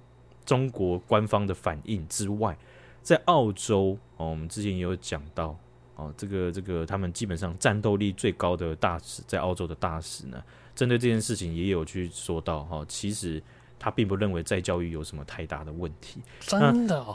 [0.49, 2.57] 中国官方的反应之外，
[3.03, 5.55] 在澳洲哦，我们之前也有讲到
[5.95, 10.43] 哦，这个这个他们基本上战斗力最高的大使，在澳洲的大使呢，
[10.75, 13.43] 针对这件事情也有去说到哈，其实
[13.79, 16.23] 他并不认为在教育有什么太大的问题。
[16.41, 17.15] 真的哦，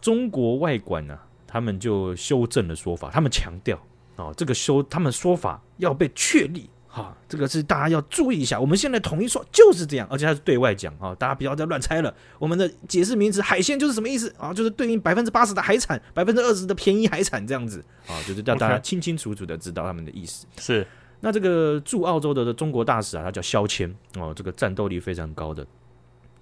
[0.00, 3.78] 中国外管呢，他们就修正了说法，他们强调
[4.16, 6.70] 哦，这个修他们说法要被确立。
[6.92, 8.58] 哈，这个是大家要注意一下。
[8.58, 12.12] 我们现在统一说就是这样，而且它是对外讲啊，大家不要再乱猜了。
[12.36, 14.52] 我们的解释名词“海鲜”就是什么意思啊？
[14.52, 20.46] 就是对应百分之八十的海产，百分之二十的便宜海产这样子啊，就是让大家清清楚楚的知道他们的意思。
[20.58, 20.84] 是，
[21.20, 25.64] 那这个驻澳洲的中国大使啊，他叫肖谦哦，这个战斗力非常高的。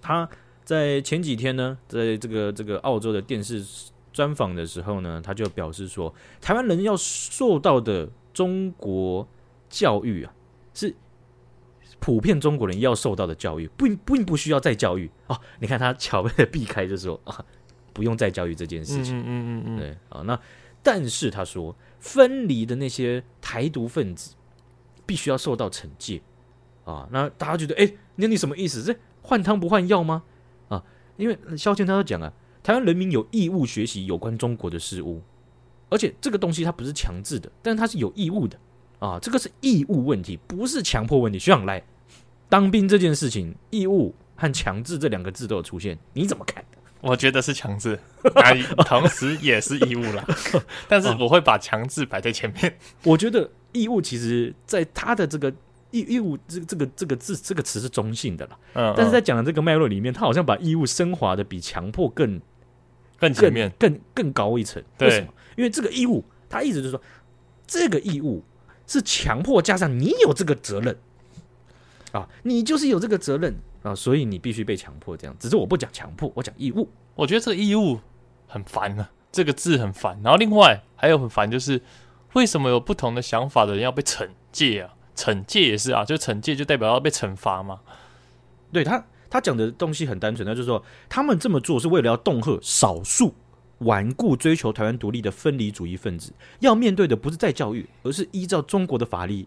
[0.00, 0.26] 他
[0.64, 3.62] 在前几天呢，在这个这个澳洲的电视
[4.14, 9.28] 专访的时候呢，他就表示说，台湾人要受到的中国
[9.68, 10.32] 教育啊。
[10.78, 10.94] 是
[11.98, 15.40] 普遍中国人要受到的教育，并并不需要再教育哦。
[15.58, 17.44] 你看他巧妙的避开，就说 啊，
[17.92, 19.18] 不用再教育这件事情。
[19.18, 20.22] 嗯嗯嗯嗯，对啊。
[20.22, 20.38] 那
[20.80, 24.36] 但是他说，分离的那些台独分子
[25.04, 26.22] 必须要受到惩戒
[26.84, 27.08] 啊。
[27.10, 28.80] 那大家觉得，哎，那你什么意思？
[28.84, 30.22] 这换汤不换药吗？
[30.68, 30.84] 啊，
[31.16, 35.20] 因为萧谦他都讲啊，台湾人民有义务学习有关中国的事物，
[35.90, 38.56] 而且这个东西它不是强制的，但是它是有义务的。
[38.98, 41.38] 啊，这个是义务问题，不是强迫问题。
[41.38, 41.82] 学长来
[42.48, 46.64] 当兵这件事情，义务和强制这两个字都有出现，你怎么看？
[47.00, 47.96] 我觉得是强制，
[48.86, 50.26] 同时也是义务啦。
[50.88, 52.76] 但是我会把强制摆在前面。
[53.04, 55.48] 我觉得义务其实在他的这个
[55.92, 58.58] 义义务这这个这个字这个词是中性的了。
[58.74, 62.40] 嗯，但是在讲的这个脉络里面，他好像把义务升华的比强迫更
[63.20, 64.82] 更前面，更更，更高一层。
[64.98, 65.28] 为什么？
[65.56, 67.00] 因为这个义务，他意思就是说
[67.64, 68.42] 这个义务。
[68.88, 70.98] 是强迫加上你有这个责任
[72.10, 75.36] 啊，你就是有这个责任啊，所以你必须被强迫这样。
[75.38, 76.88] 只是我不讲强迫，我讲义务。
[77.14, 78.00] 我觉得这个义务
[78.46, 80.18] 很烦啊，这个字很烦。
[80.24, 81.82] 然后另外还有很烦就是，
[82.32, 84.94] 为什么有不同的想法的人要被惩戒啊？
[85.14, 87.80] 惩戒也是啊，就惩戒就代表要被惩罚嘛。
[88.72, 93.34] 对他，他讲的东西很单纯，他就是说他们这么做是为了要恫吓少数。
[93.78, 99.46] 顽固追求台湾独立的分离主义分子，要面对的不是再教育，而是依照中国的法律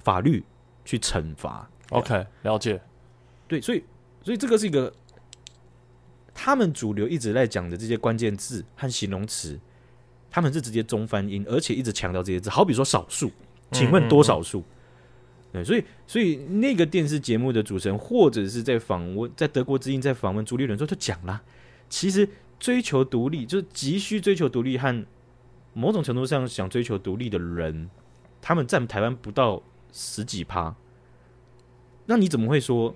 [0.00, 0.42] 法律
[0.84, 1.70] 去惩罚。
[1.90, 2.80] OK，了解。
[3.46, 3.84] 对，所以
[4.22, 4.92] 所以这个是一个
[6.34, 9.60] 他们主流一直在讲的这些关键字和形容词，
[10.28, 12.50] 他们是直接中翻英，而且一直强调这些字。
[12.50, 13.30] 好比说少数，
[13.70, 14.58] 请问多少数？
[14.58, 15.52] 嗯嗯嗯。
[15.52, 21.40] 对，所以所以那个电视节目的主持人，或者是在访问在德国之音在访问朱立伦时候就讲了，
[21.88, 22.28] 其实。
[22.62, 25.04] 追求独立就是急需追求独立和
[25.72, 27.90] 某种程度上想追求独立的人，
[28.40, 30.72] 他们占台湾不到十几趴。
[32.06, 32.94] 那你怎么会说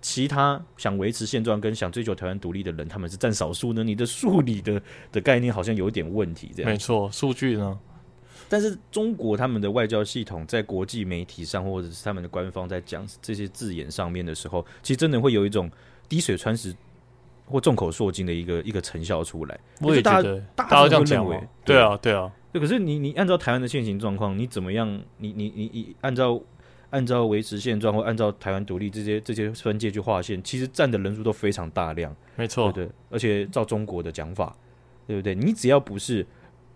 [0.00, 3.84] 其他想维持现状跟想追求台湾独立的人，他们是占少数呢？
[3.84, 4.80] 你的数理的
[5.12, 6.50] 的概念好像有点问题。
[6.56, 7.78] 这样没错，数据呢？
[8.48, 15.70] 但是中国他们的外交系统在国际媒体上，或者是他们的官方在讲这些字眼上面的时候，其实真的会有一种
[16.08, 16.74] 滴水穿石。
[17.48, 22.30] 或众口铄金的一个一个成效出来，我也觉得大家这样认为，对啊，对啊。
[22.52, 24.88] 可是你你按照台湾的现行状况，你怎么样？
[25.18, 26.40] 你你你你按照
[26.90, 32.90] 按照维持现状或按照台湾独立这些这些分界去划线，其实占的人数都非常大量，没错，对，对。
[33.10, 34.56] 而且照中国的讲法，
[35.06, 35.34] 对不对？
[35.34, 36.26] 你只要不是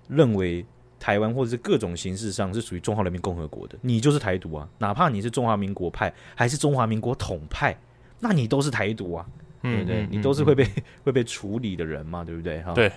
[0.09, 0.65] 认为
[1.01, 4.69] 台湾或者是各种形式上是属于中华人民共和国的，你就是台独啊！
[4.79, 7.77] 哪怕你是中华民国派还是中华民国统派，
[8.21, 9.27] 那你都是台独啊！
[9.63, 10.07] 对不对？
[10.11, 12.61] 你都是会被、嗯、 会被处理的人嘛，对不对？
[12.63, 12.91] 哈，对，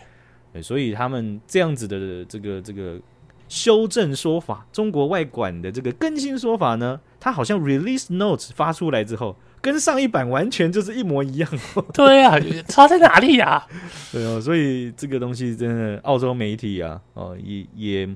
[0.51, 2.99] 对，所以他们这样子的这个这个
[3.47, 11.49] 修正说法，中国外管的这个更新说法呢，它好像 release notes 发出来之后，跟上一版完全就是一模一样。
[11.93, 12.35] 对啊，
[12.67, 13.67] 差在哪里呀、啊？
[14.11, 18.09] 对哦，所以这个东西真的，澳洲媒体啊，哦，也也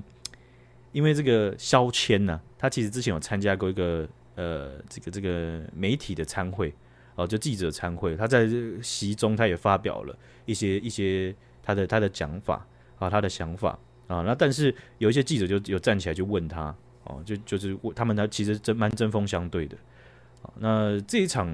[0.92, 6.74] 因为这个肖谦呢，他其实之前有参加过一个呃，这个这个媒体的参会
[7.22, 8.48] 哦，就记者参会，他在
[8.82, 10.16] 席中他也发表了
[10.46, 12.66] 一些一些他的他的讲法
[12.98, 13.78] 啊，他的想法。
[14.06, 19.76] 啊，那但是有一些记者就有站起来就问他，哦，就就是他们呢其实真蛮针锋相对的，
[20.42, 21.46] 啊，那这一场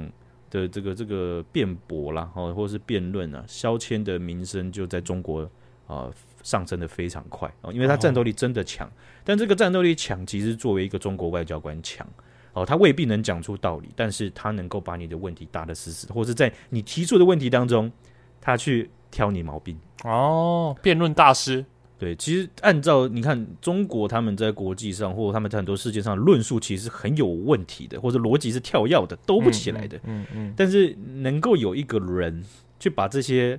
[0.48, 5.46] 的这个这个辩驳啦，哦，或者是辩论啊，肖谦的名声就在中国
[5.86, 6.10] 啊
[6.42, 8.90] 上升的非常快啊，因为他战斗力真的强，
[9.22, 12.08] 但这个战斗力强其实作为一个中国外交官强，
[12.57, 17.92] 哦，他未必能讲出道理，但是他能够把你的问题答得死死，或者在你提出的问题当中，
[18.40, 19.78] 他去挑你毛病。
[20.04, 21.64] 哦，辩论大师。
[21.98, 29.96] 对，其实按照你看，中国他们在国际上，或者他们在很多世界上论述，其实很有问题的，或者逻辑是跳跃的，兜不起来的。
[29.98, 30.24] 嗯嗯。
[30.24, 32.42] 嗯嗯，但是能够有一个人
[32.78, 33.59] 去把这些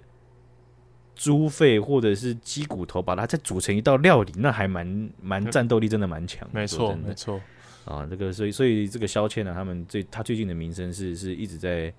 [1.16, 6.48] 猪肺或者是鸡骨头，把它再煮成一道料理，那还蛮蛮战斗力，真的蛮强。
[6.52, 7.42] 没错，没错。
[7.88, 11.94] 啊，这个所以所以这个肖谦呢，他们最他最近的名声是是一直在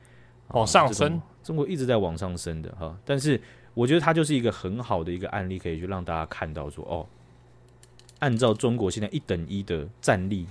[0.49, 3.41] 往上升，中国一直在往上升的哈，但是。
[3.75, 7.07] 我觉得他就是一个很好的一个案例，可以去让大家看到说，哦，
[8.19, 10.49] 按照中国现在一等一的战力，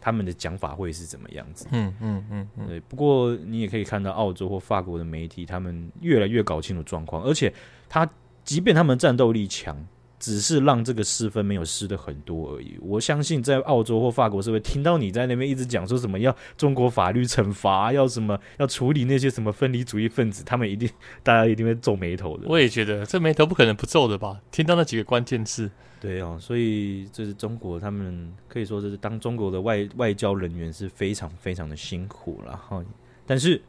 [0.00, 1.66] 他们的讲法会是怎么样子？
[1.70, 2.66] 嗯嗯嗯嗯。
[2.66, 7.52] 对，不过你也可以看到澳洲或法国的媒体，他们越来越搞清楚状况，而且
[7.90, 8.08] 他
[8.42, 9.76] 即便他们战斗力强。
[10.22, 12.78] 只是让这个失分没有失的很多而已。
[12.80, 20.88] 我相信在澳洲或法国社会听到你在那边一直讲说什么要中国法律惩罚，要什么要处理那些什么分离主义分子，他们一定
[21.24, 22.46] 大家一定会皱眉头的。
[22.46, 24.40] 我也觉得这眉头不可能不皱的吧？
[24.52, 25.68] 听到那几个关键字，
[25.98, 32.80] 对哦，所以这是中国，他们可以说这是当中国的外外交人员是非常非常的辛苦了哈。
[33.26, 33.60] 但是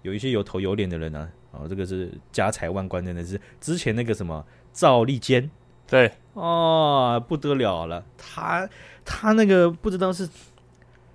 [0.00, 5.50] 有一些有头有脸的人呢，啊，这个是家财万贯，真的是之前那个什么赵立坚。
[5.94, 8.68] 对哦，不得了了，他
[9.04, 10.28] 他那个不知道是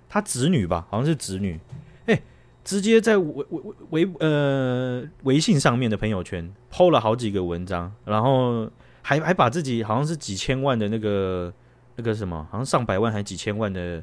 [0.08, 1.60] 他侄女吧，好像是侄女，
[2.06, 2.18] 哎、
[2.64, 8.70] 直接在微微微呃微信上面的朋友圈抛了好几个文章，然后
[9.02, 11.52] 还还把自己好像是几千万的那个
[11.96, 14.02] 那个什么，好像上百万还几千万的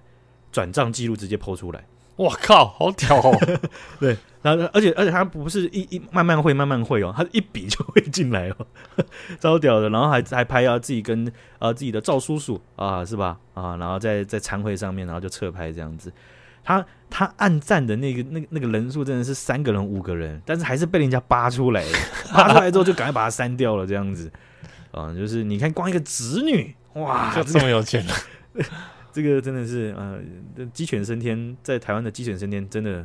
[0.52, 1.84] 转账记录直接抛出来。
[2.18, 3.38] 哇靠，好屌哦！
[4.00, 8.56] 对，然后而且而且他不是一一慢慢会慢慢会哦，他一笔就会进来哦，
[9.40, 9.90] 超屌的。
[9.90, 16.12] 然后还还拍啊自己跟啊自己的赵叔叔啊是吧啊，然后在在餐会上面，然后就侧拍这样子。
[16.64, 21.98] 他他暗赞的那个那个那个人数真的是三个人五个人，但是还是被人家扒出来了，
[22.34, 24.32] 扒出来之后就赶快把他删掉了这样子。
[24.92, 28.14] 啊，就是你看光一个侄女哇，就这么有钱了。
[29.18, 30.22] 这个真的是呃，
[30.72, 33.04] 鸡犬升天，在台湾的鸡犬升天，真的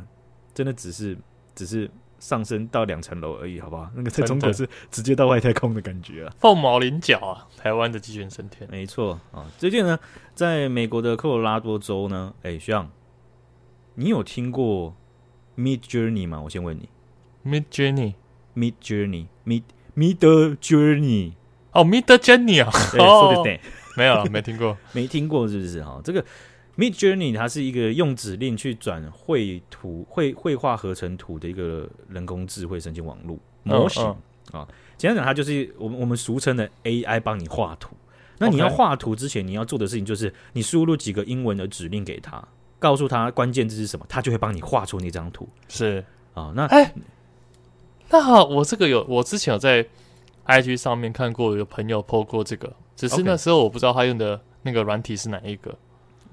[0.53, 1.17] 真的只是
[1.55, 1.89] 只是
[2.19, 3.89] 上升到两层楼而已，好不好？
[3.95, 7.47] 那个在中国是直接到外太空的感觉啊，凤毛麟角啊！
[7.57, 9.49] 台湾的鸡犬升天，没错啊。
[9.57, 9.97] 最近呢，
[10.35, 12.91] 在美国的科罗拉多州呢，哎，徐阳，
[13.95, 14.95] 你有听过
[15.57, 16.39] Mid Journey 吗？
[16.41, 16.89] 我先问你
[17.43, 19.63] ，Mid Journey，Mid Journey，Mid
[19.95, 21.33] Mid Journey，
[21.71, 23.59] 哦，Mid Journey 啊，说的对。
[23.97, 26.01] 没有了，没听过，没听过，是不是哈？
[26.03, 26.23] 这个
[26.77, 34.03] Mid Journey 它是一个用指令去转绘图、绘绘画合成图的一个人工智慧神经网络模型
[34.51, 34.67] 啊。
[34.97, 37.95] 简单讲，它就是我们我们俗称的 AI 帮你画图。
[38.39, 42.43] 那你要画图之前，你要做的事情就是你输入几个英文的指令给他，
[42.79, 45.47] 告诉他关键字是什么，他就会帮你画出那张图。
[45.69, 46.93] 是啊、哦，那哎，
[48.09, 49.85] 那好，我这个有，我之前有在
[50.47, 52.73] IG 上面看过，有朋友 po 过这个。
[52.95, 55.75] 只是那时候我不知道他用的那个软体是哪一个。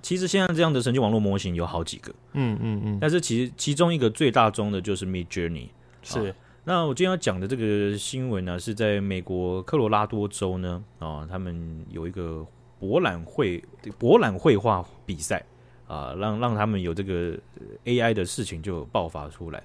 [0.03, 2.99] 其实现在这样的神经网络模型有好几个，嗯嗯嗯。
[3.01, 5.69] 但是其实其中一个最大宗的就是 Mid Journey。
[6.03, 6.35] 是、啊。
[6.65, 12.47] 那我今天要讲的这个新闻呢，是在美国科罗拉多州呢，啊，他们有一个
[12.79, 13.63] 博览会
[13.99, 15.45] 博览绘画比赛
[15.87, 17.37] 啊，让让他们有这个
[17.85, 19.63] AI 的事情就爆发出来。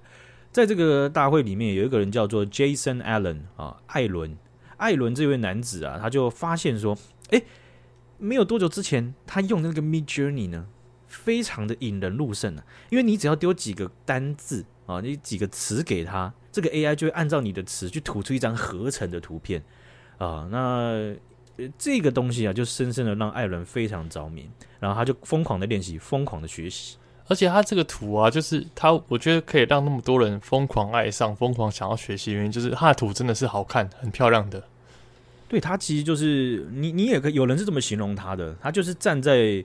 [0.51, 4.37] 在这个大会里面，有一个人叫做 Jason Allen 啊，艾伦。
[4.78, 6.97] 艾伦这位男子啊，他就发现说
[7.32, 7.41] ：“哎，
[8.17, 10.67] 没有多久之前，他用的那个 Mid Journey 呢，
[11.07, 12.63] 非常的引人入胜啊。
[12.89, 19.63] 因为你只要丢几个单字啊，你几个词给他，这个 AI 就会按照你的词去吐出一张合成的图片
[20.17, 20.47] 啊。
[20.51, 21.15] 那
[21.78, 24.49] 这个东西啊，就深深的让艾伦非常着迷，
[24.80, 26.97] 然后他就疯狂的练习，疯狂的学习。
[27.28, 34.63] 而且他这个图啊，就是他，我觉得可以让那么多人疯狂爱上、疯狂想要学习，原因就是他的图真的是好看、很漂亮的。
[35.47, 39.63] 对，他其实就是你，你也可以有人是这么形容他的，他就是站在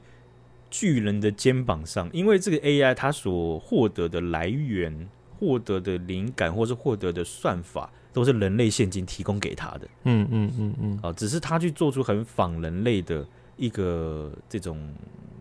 [0.71, 5.09] 巨人的肩膀上，因为这个 AI 他所获得的来源、
[5.39, 9.89] 获得的灵感，或是获得的算法，都是人类现今提供给他的。
[10.05, 14.79] 嗯嗯嗯嗯，啊，只是他去做出很仿人类的一个这种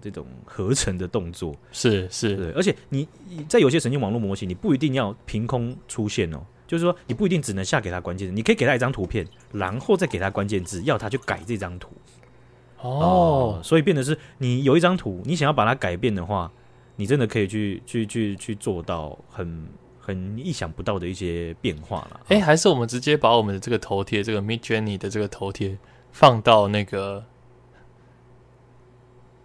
[0.01, 3.07] 这种合成的动作，是是，对，而且你
[3.47, 6.41] 在有些神经网络模型，你不一定要凭空出现哦。
[6.67, 11.89] 就是说，你不一定只能下给他关键字，你可以给他一张图片，然后再给他关键字，要他去改这张图。
[12.79, 16.51] 哦、呃，所以变的是，你有一张图，你想要把它改变的话，
[16.95, 19.67] 你真的可以去去去去做到很
[19.99, 22.19] 很意想不到的一些变化了。
[22.27, 25.75] 哎、欸，还是我们直接把我们的这个头贴，这个 Midjourney 的这个头贴
[26.11, 27.25] 放到那个。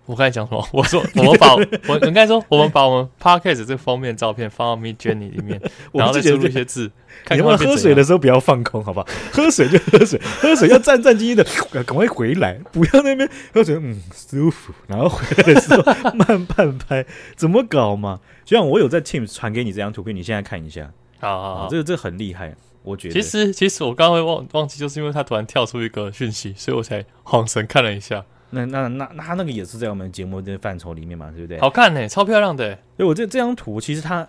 [0.07, 0.67] 我刚才讲什么？
[0.73, 5.61] 我说我们把我应该说我们把我们 Podcast 这个封面照片放到 Midjourney 里面，
[5.93, 6.91] 然后再输入一些字。
[7.31, 9.07] 你们喝水的时候不要放空，好不好？
[9.33, 14.75] 喝水就喝水，喝水要战战兢兢的，赶快回来，不要那边喝水，嗯，舒服。
[14.87, 15.83] 然后回来的时候
[16.13, 18.21] 慢半拍，怎么搞嘛？
[18.45, 20.91] 就像我有在 Teams 传给你这张图片，你现在看一下。
[21.21, 23.15] 好好好，这个这个很厉害，我觉得。
[23.15, 28.23] 其实其实我刚刚会忘忘记，就是因为他突然跳出一个讯息，所以我才恍神看了一下。
[28.55, 31.61] 那那那那他那个也是在我们节目的范畴里面嘛，对不对？
[31.61, 32.75] 好看呢、欸，超漂亮的、欸。
[32.97, 34.27] 所以我这这张图其实他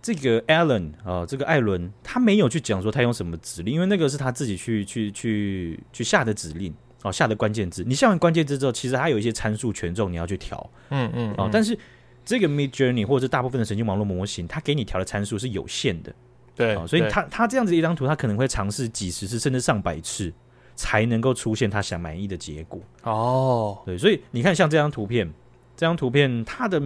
[0.00, 7.82] 这个 Alan 啊、呃，这个艾伦，他没有去讲说他用什么指令，因为那个是他自己去去去去下的指令哦，下的关键字。
[7.84, 11.50] 你下完关键字之后，其实还有一些参数权重你要去调，嗯嗯哦。
[11.52, 11.76] 但是
[12.24, 16.14] 这个 Midjourney 或者是大部分的神经网络模型，它给你调的参数是有限的，
[16.54, 20.32] 对、哦，所以他他这样子一张图，他可能会尝试几十次甚至上百次。
[20.76, 25.26] 才能够出现他想满意的结果哦，对，所以你看，像这张图片，
[25.74, 26.80] 这张图片，他的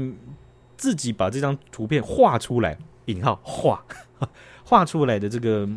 [0.76, 3.84] 自己把这张图片画出来，引号画
[4.64, 5.68] 画出来的这个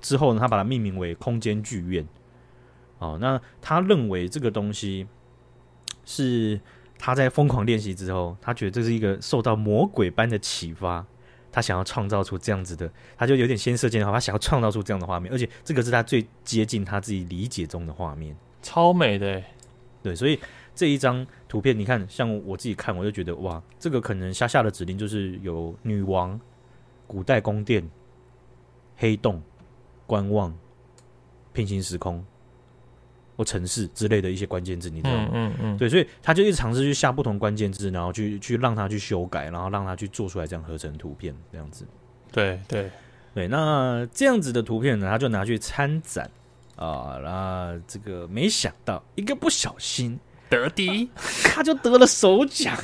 [0.00, 2.06] 之后呢，他把它命名为空间剧院。
[2.98, 5.06] 哦，那他认为这个东西
[6.04, 6.60] 是
[6.98, 11.06] 他在疯狂练习之后，他觉得这是一个受到魔鬼般的启发。
[11.58, 19.44] 他想要创造出这样子的，他就有点先射箭的话，他想要创造出这样的画面，而且这个是他最接近他自己理解中的画面，超美的欸。
[20.00, 20.38] 对，所以
[20.76, 26.40] 这一张图片，你看，像我自己看，我就觉得哇，这个可能下下的指令就是有女王、
[27.08, 27.84] 古代宫殿、
[28.96, 29.42] 黑洞、
[30.06, 30.56] 观望、
[31.52, 32.24] 平行时空。
[33.38, 35.28] 或城市之类的一些关键字，你知道吗？
[35.32, 41.86] 嗯嗯，嗯对，所以他就一直尝试去下不同关键字，然后去去让他去修改，然后让他去做出来这样合成图片这样子。
[42.32, 42.90] 对对
[43.32, 46.28] 对，那这样子的图片呢，他就拿去参展
[46.74, 50.18] 啊，然后这个没想到一个不小心
[50.50, 51.08] 得第一，
[51.54, 52.76] 他就得了首奖，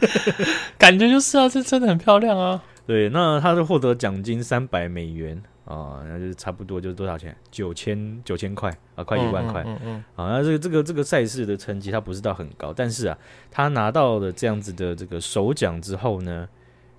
[0.78, 2.62] 感觉就是啊，这真的很漂亮啊。
[2.86, 5.42] 对，那他就获得奖金三百美元。
[5.64, 7.34] 啊，那就是差不多就是多少钱？
[7.50, 9.64] 九千九千块啊，快一万块。
[9.82, 13.16] 嗯，啊，那这个这个这个赛事的成绩他不是到很高，但是啊，
[13.50, 16.46] 他拿到了这样子的这个首奖之后呢，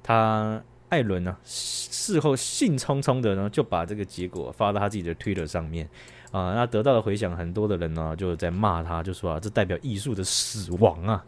[0.01, 0.59] 他
[0.89, 5.88] 艾伦呢事后兴冲冲的呢就把这个结果发到他自己的 Twitter 上面
[6.32, 11.24] 啊，那得到了回响，很多的人呢就在骂他，就说啊，这代表艺术的死亡啊。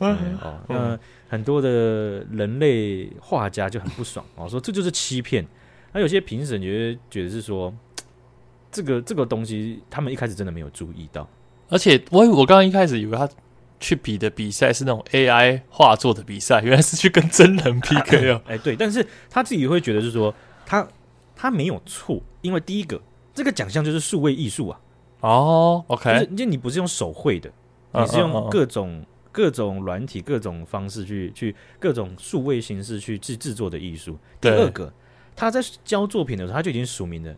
[0.00, 5.46] 嗯哦，那很多的人类画家就很不爽啊，说这就是欺骗。
[5.92, 7.72] 那有些评审觉得觉得是说，
[8.70, 11.28] 这个这个东西他们一开始真的没有注意到，
[11.68, 13.28] 而且我我刚刚一开始以为他
[13.78, 18.40] 去比的比赛是那种 AI 画作的比赛，原来是去跟真人 PK 哦。
[18.46, 20.34] 哎，对，但是他自己会觉得是说，
[20.64, 20.88] 他
[21.36, 22.98] 他没有错，因为第一个
[23.34, 24.80] 这个奖项就是数位艺术啊。
[25.20, 27.52] 哦，OK，就你不是用手绘的，
[27.92, 34.16] 你是用各种各种软体、各种方式去去各种数位形式去制制作的艺术。
[34.40, 34.90] 第二个。
[35.34, 37.34] 他在交作品的时候，他就已经署名了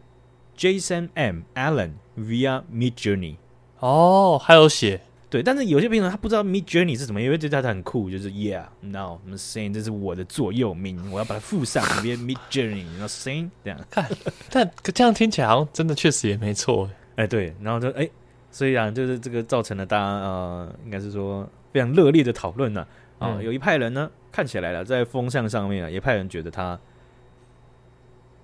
[0.56, 1.40] Jason M.
[1.54, 3.36] Allen via Midjourney。
[3.80, 14.08] 哦，还有写对，但是有些朋友他不知道 Midjourney 是什么，因为觉得他很酷，就是 Yeah，now，I'm saying 这是我的座右铭，我要把它附上 via Midjourney，然后 saying 这样看，
[14.50, 16.88] 但这样听起来好像真的确实也没错。
[17.16, 18.08] 哎，对，然后就哎，
[18.50, 22.86] 虽然就是这个造成了大家呃，应该是说非常热烈的讨论呢。
[23.18, 26.78] 啊、有一派人呢看起来了，在风向上面啊，一派人觉得他。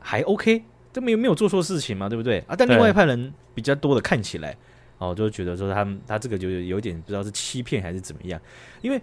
[0.00, 2.56] 还 OK，这没有没有做错事情嘛，对不对啊？
[2.56, 4.56] 但另外一派人比较多的看起来，
[4.98, 8.40] 哦，就觉得说他们他这个就有点不知道是欺骗还是怎么样。
[8.80, 9.00] 因为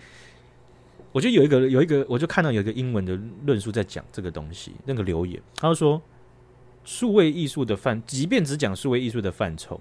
[1.13, 6.01] 我觉得有一个有一个，我就看到有一个英文的论述在讲这个东西，那个留言，他就说，
[6.83, 9.79] 数位艺术的范，即便只讲数位艺术的范畴，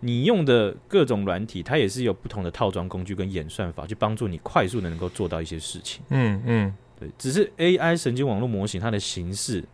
[0.00, 6.02] 你用的各种软体，它也是有不同的套装工具跟演算法，去帮助你快速的能够做到一些事情。
[6.10, 9.64] 嗯嗯，对，只是 AI 神经网络模型它的形式。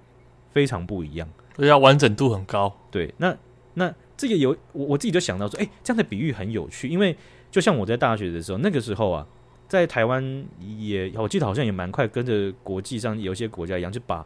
[0.56, 1.28] 非常不一样，
[1.58, 2.74] 要完整度很高。
[2.90, 3.36] 对，那
[3.74, 7.14] 那这个有我我自己就想到说，哎，这样的比喻很有趣，因为
[7.50, 9.26] 就像我在大学的时候，那个时候啊，
[9.68, 10.46] 在台湾
[10.78, 14.24] 也我记得好像也蛮快跟着国际上有些国家一样，就把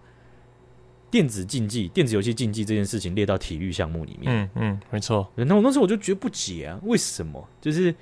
[1.11, 4.33] 电子竞技、电子游戏竞技这件事情列到体育项目里面。
[4.33, 5.29] 嗯嗯，没错。
[5.35, 7.45] 那我那时候我就觉得不解啊，为什么？
[7.61, 7.93] 就是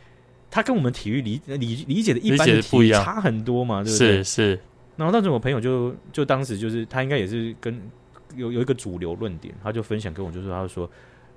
[0.51, 4.23] 他跟我们体育理理理解的一般的体育差很多嘛，对不对？
[4.23, 4.61] 是是。
[4.97, 7.81] 然后当时我朋友就就当时就是他应该也是跟
[8.37, 10.91] 有有一个主流论点，他就分享给我，就是他就说。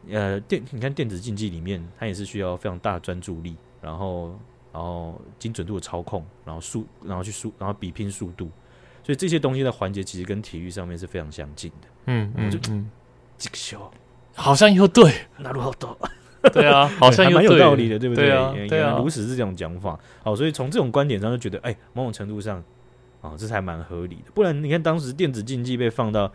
[0.09, 4.35] 呃，电你看电子竞技里面，它也是需要非常大的专注力，然后
[4.73, 8.49] 然后精准度的操控，然后速然后去速然后比拼速度，
[9.03, 11.87] 所以这些东西的环节其实跟体育上面是非常相近的。
[12.07, 12.89] 嗯嗯，嗯，
[13.37, 13.91] 这个秀
[14.33, 15.95] 好像又对，那如何多？
[16.51, 18.25] 对啊，好像又蛮有道理的，对不对？
[18.25, 19.99] 对啊，对啊，如此是这种讲法。
[20.23, 22.57] 好，所以从这种观点上就觉得，哎，某种程度上
[23.21, 24.31] 啊，这是还蛮合理的。
[24.33, 26.33] 不然你看当时电子竞技被放到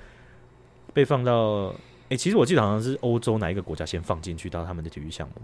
[0.97, 1.75] 被放到。
[2.09, 5.35] 哎、欸，其实我记得好像是欧洲哪一个国家先放进去到他们的体育项目。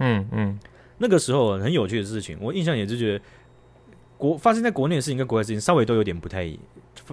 [0.00, 0.60] 嗯嗯，
[0.98, 3.24] 那个时候很有趣的事情，我印象也是觉得
[4.18, 6.46] 国发生在国内的事情跟国外的事情稍微都有点不太，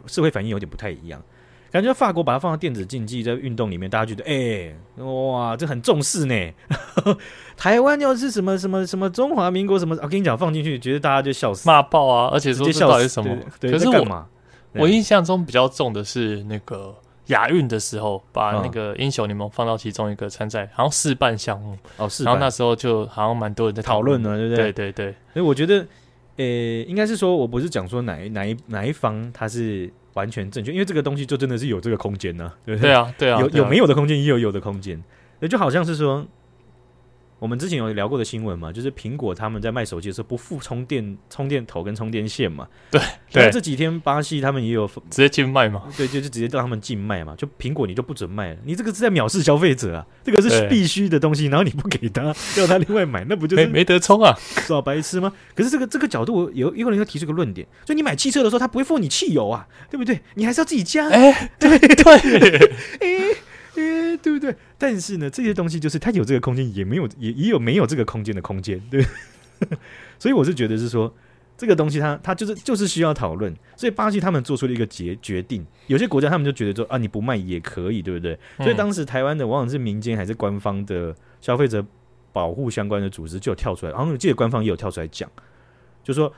[0.08, 1.24] 社会反应有点不太一样。
[1.72, 4.34] 感觉法国把它放到电子竞技在运动里面，大家觉得哎、
[4.98, 6.36] 欸，哇，这很重视呢。
[7.56, 12.30] 台湾要是什么什么什么中华民国什么，我跟你讲放进去，觉得大家就笑死，骂爆啊！
[12.34, 13.38] 而且说这到底是什么？
[13.62, 14.28] 可是我嘛，
[14.74, 16.94] 我印象中比较重的是那个。
[17.28, 22.24] 亚运的时候，把那个英雄联盟放到其中一个参赛，好像试办项目哦，是。
[22.24, 24.72] 然后那时候就好像蛮多人在讨论呢，对不对？
[24.72, 25.16] 对对对。
[25.34, 25.86] 所以我觉得，
[26.38, 26.46] 呃，
[26.88, 32.90] 应该是说我不是讲说哪一哪一哪一方他是完全正确，因为这个东西就真的是有这个空间呢，对不对？
[32.90, 35.04] 对啊，对啊，有有没有的空间，也有有的空间，
[35.40, 36.26] 那就好像是说。
[37.40, 42.68] 我们之前有聊过的新闻嘛，就是苹果他们在卖手机的时候不附充电充电头跟充电线嘛。
[42.90, 43.00] 对，
[43.32, 43.52] 对。
[43.52, 45.84] 这几天巴西他们也有直接禁卖嘛？
[45.96, 47.36] 对，就就直接让他们禁卖嘛。
[47.38, 50.06] 就苹果你就不准卖了，你这个是在藐视消费者啊！
[50.24, 52.24] 这个是必须的东西，然后你不给他，
[52.58, 54.36] 要他另外买，那不就是没没得充啊？
[54.66, 55.32] 耍白痴吗？
[55.54, 60.20] 可是这个这个角度有有人要提出一个论点，就你买汽车的时候，他不会付你汽油啊，对不对？
[60.34, 61.08] 你还是要自己加。
[61.10, 62.72] 哎、欸，对对。
[63.00, 63.08] 哎。
[63.08, 63.36] 诶、欸，
[64.18, 64.56] 对不对？
[64.78, 69.06] 但是呢，这些东西就是它有这个空间，也没有，也也有没有这个空间的空间，对。
[70.20, 71.12] 所以我是觉得是说，
[71.58, 73.56] 这个东西它它就是就是需要讨论。
[73.76, 78.38] 所以巴西他们做出了一个决决定，有些国家他们就觉得说啊，你不卖也可以，对不对？
[78.58, 81.84] 所以当时台湾的，往往是民间还是官方的消费者
[82.32, 85.28] 保护相关的组织就有跳出来，然后我记得官方也有跳出来讲，
[86.04, 86.32] 就说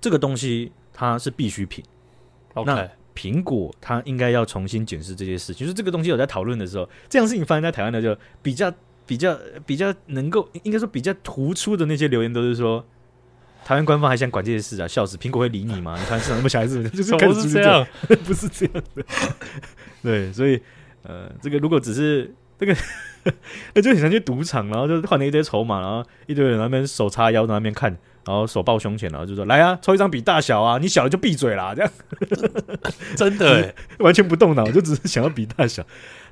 [0.00, 1.84] 这个东西它是必需品。
[2.54, 2.90] OK。
[3.18, 8.72] 苹果它应该要重新检视这些事情，就是这个东西有在讨论的时候，这样事情发生在台湾的就比较
[9.04, 12.86] 比较比较能够应该说比较突出的那些留言都是说，
[13.64, 15.16] 台湾官方还想管这些事啊，笑死！
[15.16, 15.96] 苹果会理你吗？
[15.98, 17.84] 你台湾市场那么小孩子，就是不是这样，
[18.24, 19.04] 不是这样的。
[20.00, 20.60] 对，所以
[21.02, 22.76] 呃，这个如果只是这个，
[23.74, 27.98] 那 就很像去赌场，然后就换了一堆筹码，然后一堆人在那边手叉腰在那边看。
[28.28, 31.90] 然后手抱胸前，然后就说：“来啊，抽一张比大小啊，你小了就闭嘴啦。”这样
[33.16, 35.82] 真的完全不动脑，就只是想要比大小，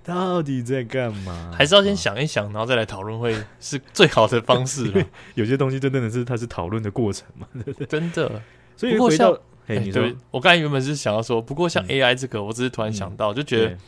[0.04, 1.50] 到底在干嘛？
[1.56, 4.92] 还是要先想一想，然后再来讨论，会是最好的方式。
[5.36, 7.48] 有些东西真的是它是讨论的过程嘛？
[7.88, 8.42] 真的。
[8.76, 9.32] 所以回到，
[9.66, 13.78] 哎，你对我刚才原本是想要说，不过像 AI 这个，我只是突然想到，就觉得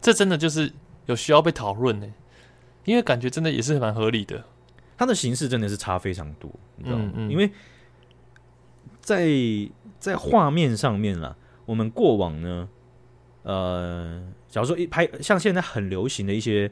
[0.00, 0.72] 这真的就是
[1.04, 2.06] 有需要被讨论呢，
[2.86, 4.42] 因为感觉真的也是蛮合理的。
[4.98, 7.12] 它的形式真的是差非常多，你知道吗？
[7.14, 7.48] 嗯嗯、因为
[9.00, 9.30] 在
[10.00, 12.68] 在画面上面啦，我们过往呢，
[13.44, 16.68] 呃，假如说一拍像现在很流行的一些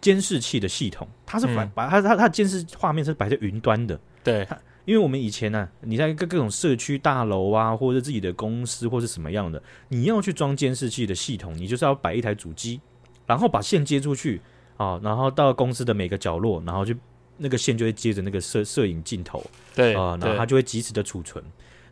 [0.00, 3.98] 监视器的系统，它是把把它它它监视画面是摆在云端的。
[4.22, 4.46] 对，
[4.84, 12.80] 因为我们以前呢、啊，你在各各种社区大楼啊，或者自己的公司或是什么样的，你要去装监视器的系统，你就是要摆一台主机，
[13.26, 14.40] 然后把线接出去。
[14.76, 16.94] 啊，然后到公司的每个角落，然后就
[17.38, 19.44] 那个线就会接着那个摄摄影镜头，
[19.74, 21.42] 对啊，然后它就会及时的储存。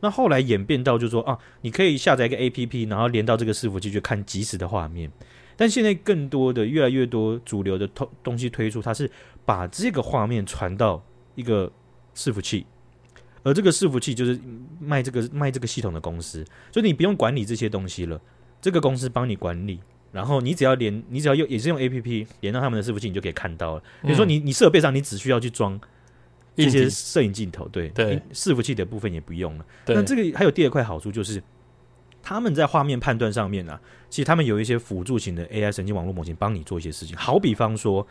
[0.00, 5.10] 那后来演变到就是说啊，你可以下载一个 APP，然后连到这个伺服器去看即时的画面。
[5.56, 9.08] 但现在更多的越来越多主流的通东西推出，它是
[9.44, 11.00] 把这个画面传到
[11.36, 11.70] 一个
[12.16, 12.66] 伺服器，
[13.44, 14.40] 而这个伺服器就是
[14.80, 18.20] 卖这个卖这个系统的公司，所以你不用管理这些东西了，
[18.60, 19.78] 这个公司帮你管理。
[20.12, 23.82] 然后你只要连，你只要用也是用 A P P 连到他们的伺服器，你就可以看到了。
[24.02, 25.80] 比如说你你设备上你只需要去装
[26.54, 29.64] 一些摄影镜头，对对，伺服器的部分也不用了。
[29.86, 31.42] 那这个还有第二块好处就是，
[32.22, 37.16] 他们在画面判断上面呢、啊，其实他们有一些辅助型的 A I 神经网络模型帮你做一些事情。
[37.16, 38.06] 好比方说，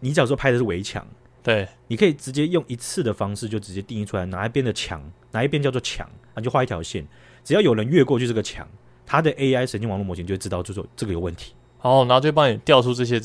[0.00, 1.06] 你假如说拍的是围墙，
[1.42, 5.02] 对，你可以直接用一次的方式就直接定义出来哪一边的墙，
[5.32, 7.06] 哪一边叫做墙，啊，就画一条线，
[7.42, 8.68] 只要有人越过去这个墙。
[9.06, 13.20] 它的 AI 神经网络模型就会知道，就说这个有问题，哦，然后就帮你调出这些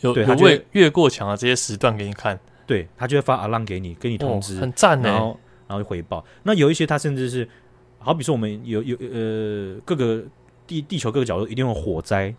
[0.00, 5.08] 有对，有为越过墙的这些时段给你看，对，他就会发 alarm 给你，给你通知，哦、很赞呢。
[5.08, 6.24] 然后然后就回报。
[6.42, 7.48] 那有一些他甚至是，
[7.98, 10.22] 好比说我们有有呃各个
[10.66, 12.34] 地地球各个角落一定有火灾，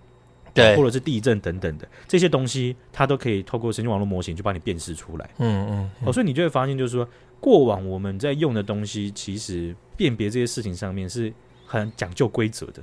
[0.53, 5.29] 对，或者是地震等等的这些东西，它都可以透过神经网络模型就帮你辨识出来。
[5.39, 6.07] 嗯嗯，嗯。
[6.07, 7.07] 哦，所以你就会发现，就是说
[7.39, 11.33] 过往我们在用的东西，其实辨别这些事情上面是
[11.65, 12.81] 很讲究规则的。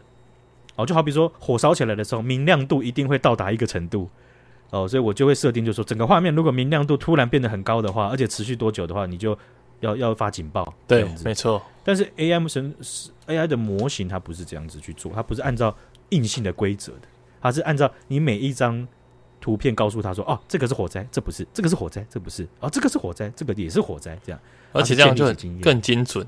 [0.76, 4.08] 哦，就好比说火烧起来的时候，明亮度一定会到达一个程度。
[4.70, 9.38] 哦，所以我就会设定，就是说整个画面如果明亮度突然变得很高的话，而且持续多久的话，你就
[9.80, 10.72] 要要发警报。
[10.86, 11.62] 对，没错。
[11.84, 12.74] 但是 A M 神
[13.26, 15.76] AI 的模型它不是这样子去做，它不是按照
[16.08, 17.02] 硬性的规则的，
[17.40, 18.88] 它是按照你每一张
[19.42, 24.18] 图片告诉他说，哦，这个是火灾，这不是；这个是火灾，这不是；哦，这个是火灾，这个也是火灾。
[24.24, 24.40] 这样，
[24.72, 25.26] 而且这样就
[25.60, 26.26] 更精准。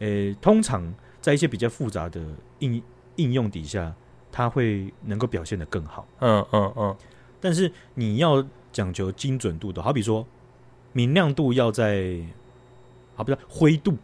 [0.00, 0.92] 呃，通常
[1.24, 2.20] 在一些比较复杂的
[2.58, 2.82] 应
[3.16, 3.94] 应用底下，
[4.30, 6.06] 它会能够表现得更好。
[6.20, 6.94] 嗯嗯嗯。
[7.40, 10.26] 但是你要讲求精准度的，好比说
[10.92, 12.18] 明亮度要在，
[13.16, 13.96] 好不是灰度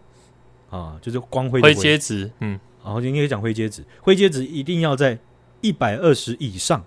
[0.70, 2.30] 啊，就是光辉的灰阶值。
[2.38, 5.18] 嗯，然后你可以讲灰阶值，灰阶值一定要在
[5.60, 6.82] 一百二十以上，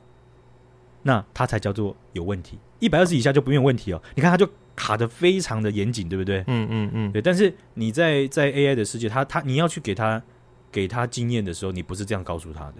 [1.03, 2.57] 那它才叫做有问题。
[2.79, 4.01] 一百二十以下就不用问题哦。
[4.15, 6.39] 你看它就卡得非常的严谨，对不对？
[6.47, 7.11] 嗯嗯嗯。
[7.11, 10.21] 对，但是你在在 AI 的世界，它它你要去给它。
[10.73, 12.77] 给它经验的时候，你不是这样告诉它的，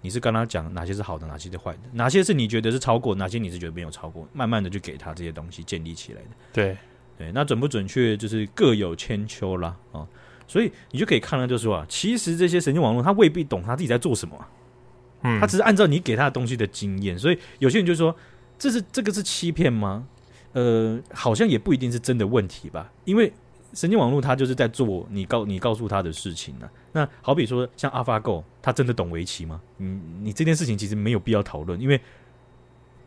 [0.00, 6.28] 你是跟他讲哪些是好的，哪些是坏的，哪些是你觉得是超过，哪些你是觉得没有超过，慢慢的就给它这些东西建立起来的。
[6.54, 6.74] 对
[7.18, 10.08] 对，那准不准确就是各有千秋啦啊、哦，
[10.48, 14.48] 所以你就可以看到，就是说啊，其实这些神经网络它未必懂它自己在做什么、啊，
[15.24, 18.14] 嗯，他只是按照你给他的东西的经验，所以有些人就说
[18.56, 20.06] 这是这个是欺骗吗？
[20.52, 23.32] 呃，好像也不一定是真的问题吧，因为。
[23.76, 26.70] 神经网络它就是在做你告你告诉他的事情呢、啊。
[26.92, 29.60] 那好比说像 AlphaGo，他真的懂围棋吗？
[29.78, 32.00] 嗯，你这件事情其实没有必要讨论，因为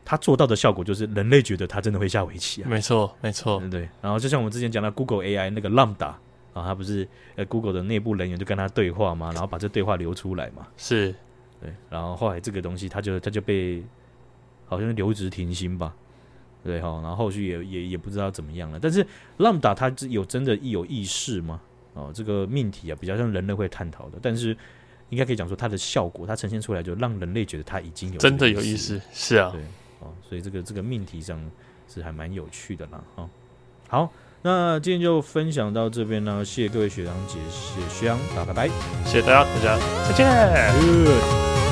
[0.04, 2.68] 他做到的效果就是人类觉得他真的会下围棋啊。
[2.70, 3.90] 没错，没错，对对。
[4.02, 6.20] 然后就像我们之前讲到 Google AI 那个 Lambda 啊，
[6.56, 7.08] 他不是
[7.38, 10.68] 呃 Google 的内部人员就跟他对话嘛，然后把这对话流出来嘛。
[10.76, 11.16] 是，
[11.62, 11.74] 对。
[11.90, 13.84] 然后后来这个东西它就它就被
[14.66, 15.96] 好像留职停薪吧。
[16.64, 18.80] 对哈，然后后续也也也不知道怎么样了。
[18.80, 19.06] 但是
[19.38, 21.62] Lambda 它有真的有意识吗？
[21.94, 24.20] 哦，这个命题啊，比较像人类会探讨的。
[24.22, 24.58] 但是
[25.10, 29.00] 应该可以讲说，它的效果，它呈现出来就让人类觉得它已经有真的有意识。
[29.14, 29.62] 是啊，对
[30.00, 31.40] 哦，所以这个这个命题上
[31.88, 33.02] 是还蛮有趣的啦。
[33.16, 33.30] 哦，
[33.88, 34.12] 好，
[34.44, 38.70] 那今天就分享到这边呢，谢谢各位学长姐，谢谢学长，大拜拜，
[39.06, 39.78] 谢谢大家，大家
[40.08, 41.67] 再见。